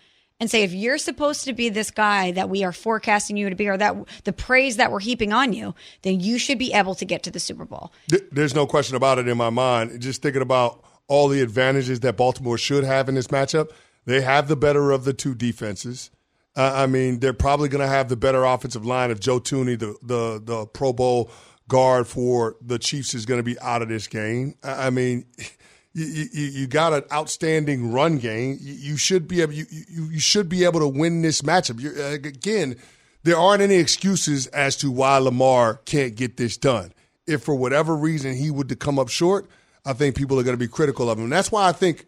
[0.41, 3.55] and say, if you're supposed to be this guy that we are forecasting you to
[3.55, 6.95] be, or that the praise that we're heaping on you, then you should be able
[6.95, 7.93] to get to the Super Bowl.
[8.31, 10.01] There's no question about it in my mind.
[10.01, 13.69] Just thinking about all the advantages that Baltimore should have in this matchup,
[14.05, 16.09] they have the better of the two defenses.
[16.55, 19.77] Uh, I mean, they're probably going to have the better offensive line if Joe Thuney,
[19.77, 21.29] the the the Pro Bowl
[21.67, 24.55] guard for the Chiefs, is going to be out of this game.
[24.63, 25.25] I mean
[25.93, 28.57] you, you, you got an outstanding run game.
[28.61, 31.81] You, you should be able you, you, should be able to win this matchup.
[31.81, 32.77] You're, uh, again,
[33.23, 36.93] there aren't any excuses as to why Lamar can't get this done.
[37.27, 39.49] If for whatever reason he would to come up short,
[39.85, 41.25] I think people are going to be critical of him.
[41.25, 42.05] And that's why I think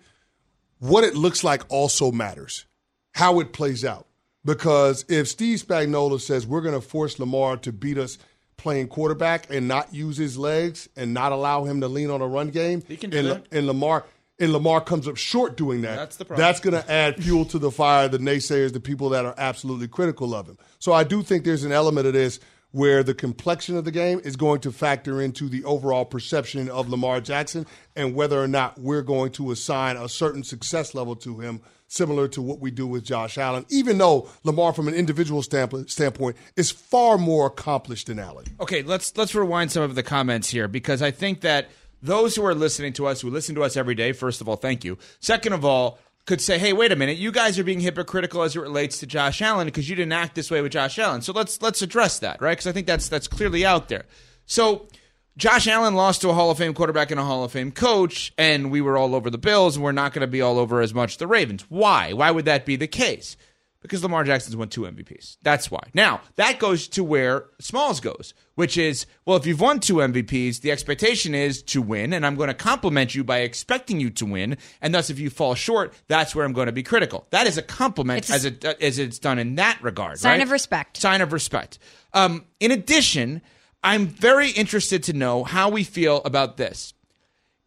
[0.79, 2.65] what it looks like also matters,
[3.13, 4.07] how it plays out.
[4.45, 8.17] Because if Steve Spagnuolo says we're going to force Lamar to beat us–
[8.63, 12.27] playing quarterback and not use his legs and not allow him to lean on a
[12.27, 12.81] run game.
[12.87, 13.45] He can do and, that.
[13.51, 14.05] and Lamar
[14.39, 15.95] and Lamar comes up short doing that.
[15.95, 16.43] That's the problem.
[16.43, 18.07] That's going to add fuel to the fire.
[18.07, 20.57] The naysayers, the people that are absolutely critical of him.
[20.79, 22.39] So I do think there's an element of this
[22.71, 26.89] where the complexion of the game is going to factor into the overall perception of
[26.89, 31.39] Lamar Jackson and whether or not we're going to assign a certain success level to
[31.39, 31.61] him
[31.93, 36.37] similar to what we do with Josh Allen, even though Lamar, from an individual standpoint,
[36.55, 38.45] is far more accomplished than Allen.
[38.59, 41.69] Okay, let's let's rewind some of the comments here because I think that
[42.01, 44.55] those who are listening to us, who listen to us every day, first of all,
[44.55, 44.97] thank you.
[45.19, 48.55] Second of all, could say, "Hey, wait a minute, you guys are being hypocritical as
[48.55, 51.33] it relates to Josh Allen because you didn't act this way with Josh Allen." So
[51.33, 52.53] let's let's address that, right?
[52.53, 54.05] Because I think that's that's clearly out there.
[54.45, 54.87] So
[55.35, 58.33] Josh Allen lost to a Hall of Fame quarterback and a Hall of Fame coach,
[58.37, 60.79] and we were all over the Bills, and we're not going to be all over
[60.79, 61.65] as much the Ravens.
[61.69, 62.13] Why?
[62.13, 63.35] Why would that be the case?
[63.81, 65.37] Because Lamar Jackson's won two MVPs.
[65.41, 65.89] That's why.
[65.93, 70.61] Now, that goes to where Smalls goes, which is, well, if you've won two MVPs,
[70.61, 74.25] the expectation is to win, and I'm going to compliment you by expecting you to
[74.25, 74.55] win.
[74.81, 77.27] And thus, if you fall short, that's where I'm going to be critical.
[77.31, 80.19] That is a compliment a- as, it, as it's done in that regard.
[80.19, 80.43] Sign right?
[80.43, 80.95] of respect.
[80.97, 81.79] Sign of respect.
[82.13, 83.41] Um, in addition,
[83.83, 86.93] I'm very interested to know how we feel about this.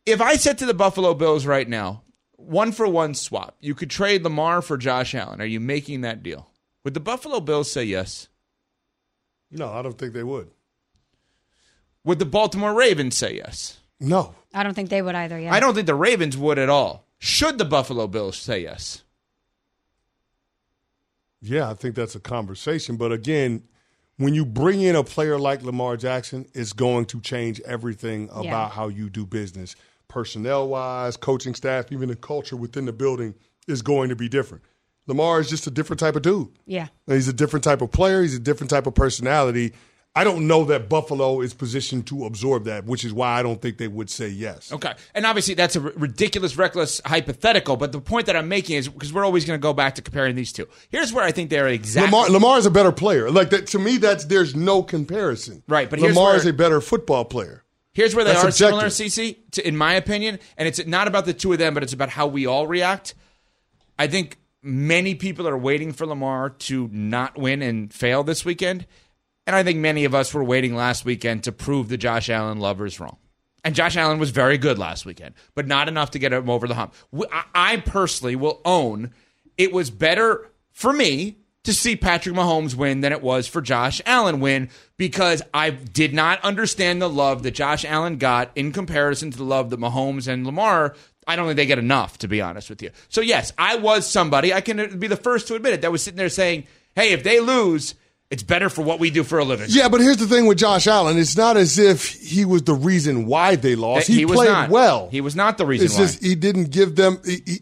[0.07, 2.03] If I said to the Buffalo Bills right now,
[2.37, 5.41] one for one swap, you could trade Lamar for Josh Allen.
[5.41, 6.49] Are you making that deal?
[6.85, 8.29] Would the Buffalo Bills say yes?
[9.51, 10.51] No, I don't think they would.
[12.05, 13.79] Would the Baltimore Ravens say yes?
[13.99, 14.35] No.
[14.55, 15.39] I don't think they would either.
[15.39, 15.53] Yeah.
[15.53, 17.05] I don't think the Ravens would at all.
[17.19, 19.03] Should the Buffalo Bills say yes?
[21.43, 22.97] Yeah, I think that's a conversation.
[22.97, 23.65] But again,
[24.19, 28.45] when you bring in a player like Lamar Jackson, it's going to change everything about
[28.45, 28.69] Yeah.
[28.69, 29.77] how you do business.
[30.09, 33.35] Personnel wise, coaching staff, even the culture within the building
[33.69, 34.63] is going to be different.
[35.07, 36.49] Lamar is just a different type of dude.
[36.67, 36.89] Yeah.
[37.07, 38.23] He's a different type of player.
[38.23, 39.73] He's a different type of personality.
[40.17, 43.61] I don't know that Buffalo is positioned to absorb that, which is why I don't
[43.61, 44.73] think they would say yes.
[44.73, 44.93] Okay.
[45.15, 47.77] And obviously, that's a r- ridiculous, reckless hypothetical.
[47.77, 50.03] But the point that I'm making is because we're always going to go back to
[50.03, 50.67] comparing these two.
[50.89, 52.11] Here's where I think they're exactly.
[52.11, 53.31] Lamar Lamar is a better player.
[53.31, 55.63] Like that to me, that's there's no comparison.
[55.69, 57.63] Right, but Lamar where- is a better football player.
[57.93, 58.93] Here's where they That's are objective.
[58.93, 61.83] similar, CC, to, in my opinion, and it's not about the two of them, but
[61.83, 63.15] it's about how we all react.
[63.99, 68.87] I think many people are waiting for Lamar to not win and fail this weekend,
[69.47, 72.59] and I think many of us were waiting last weekend to prove the Josh Allen
[72.59, 73.17] lovers wrong.
[73.65, 76.69] And Josh Allen was very good last weekend, but not enough to get him over
[76.69, 76.95] the hump.
[77.55, 79.13] I personally will own
[79.59, 84.01] it was better for me to see Patrick Mahomes win than it was for Josh
[84.07, 89.33] Allen win because I did not understand the love that Josh Allen got in comparison
[89.33, 90.95] to the love that Mahomes and Lamar.
[91.27, 92.91] I don't think they get enough, to be honest with you.
[93.09, 96.05] So, yes, I was somebody, I can be the first to admit it, that was
[96.05, 97.97] sitting there saying, hey, if they lose,
[98.31, 99.67] it's better for what we do for a living.
[99.71, 101.17] Yeah, but here's the thing with Josh Allen.
[101.19, 104.07] It's not as if he was the reason why they lost.
[104.09, 104.71] He He, played not.
[104.71, 105.09] well.
[105.11, 106.01] He was not the reason It's why.
[106.03, 107.19] just he didn't give them.
[107.25, 107.59] He, he,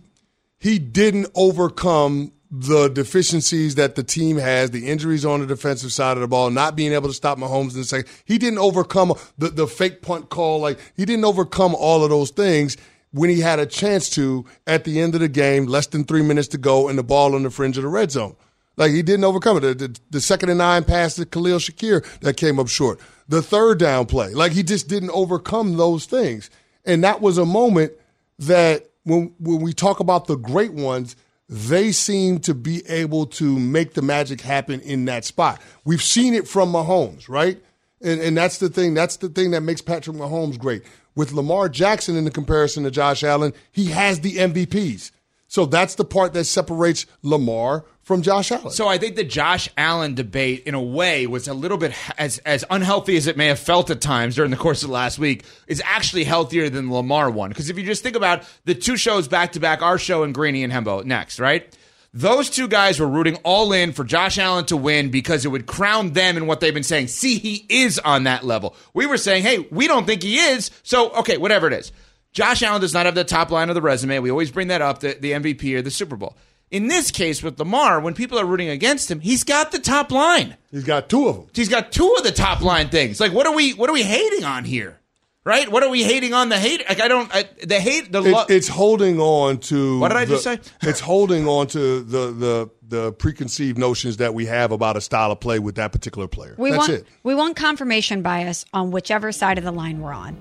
[0.58, 6.16] he didn't overcome the deficiencies that the team has, the injuries on the defensive side
[6.16, 8.08] of the ball, not being able to stop Mahomes in the second.
[8.24, 10.60] He didn't overcome the, the fake punt call.
[10.60, 12.76] Like he didn't overcome all of those things
[13.10, 16.22] when he had a chance to at the end of the game, less than three
[16.22, 18.36] minutes to go, and the ball on the fringe of the red zone.
[18.76, 19.60] Like he didn't overcome it.
[19.60, 23.00] The, the, the second and nine pass to Khalil Shakir that came up short.
[23.28, 24.34] The third down play.
[24.34, 26.50] Like he just didn't overcome those things.
[26.84, 27.92] And that was a moment
[28.38, 31.16] that when when we talk about the great ones,
[31.48, 35.60] they seem to be able to make the magic happen in that spot.
[35.84, 37.62] We've seen it from Mahomes, right?
[38.02, 38.94] And, and that's the thing.
[38.94, 40.82] That's the thing that makes Patrick Mahomes great.
[41.14, 45.10] with Lamar Jackson in the comparison to Josh Allen, he has the MVPs.
[45.46, 48.70] So that's the part that separates Lamar from Josh Allen.
[48.70, 52.38] So I think the Josh Allen debate, in a way, was a little bit as
[52.38, 55.44] as unhealthy as it may have felt at times during the course of last week.
[55.66, 58.96] Is actually healthier than the Lamar one because if you just think about the two
[58.96, 61.76] shows back to back, our show and Greeny and Hembo next, right?
[62.16, 65.66] Those two guys were rooting all in for Josh Allen to win because it would
[65.66, 67.08] crown them in what they've been saying.
[67.08, 68.76] See, he is on that level.
[68.92, 70.70] We were saying, hey, we don't think he is.
[70.84, 71.90] So, okay, whatever it is.
[72.34, 74.18] Josh Allen does not have the top line of the resume.
[74.18, 76.36] We always bring that up, the, the MVP or the Super Bowl.
[76.70, 80.10] In this case with Lamar, when people are rooting against him, he's got the top
[80.10, 80.56] line.
[80.72, 81.46] He's got two of them.
[81.54, 83.20] He's got two of the top line things.
[83.20, 83.72] Like, what are we?
[83.74, 84.98] What are we hating on here?
[85.44, 85.70] Right?
[85.70, 86.82] What are we hating on the hate?
[86.88, 87.32] Like, I don't.
[87.32, 88.10] I, the hate.
[88.10, 90.00] The lo- it's, it's, holding on to.
[90.00, 90.58] What did I the, just say?
[90.82, 95.30] it's holding on to the the the preconceived notions that we have about a style
[95.30, 96.56] of play with that particular player.
[96.58, 97.06] We That's want it.
[97.22, 100.36] we want confirmation bias on whichever side of the line we're on.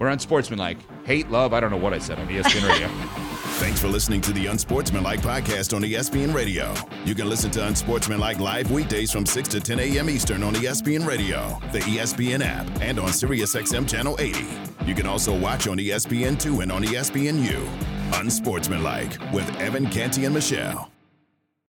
[0.00, 0.78] We're unsportsmanlike.
[1.04, 1.52] Hate, love.
[1.52, 2.88] I don't know what I said on ESPN Radio.
[3.60, 6.72] Thanks for listening to the Unsportsmanlike podcast on ESPN Radio.
[7.04, 10.08] You can listen to Unsportsmanlike live weekdays from 6 to 10 a.m.
[10.08, 14.46] Eastern on ESPN Radio, the ESPN app, and on SiriusXM Channel 80.
[14.86, 18.18] You can also watch on ESPN2 and on ESPNU.
[18.18, 20.90] Unsportsmanlike with Evan Canty and Michelle.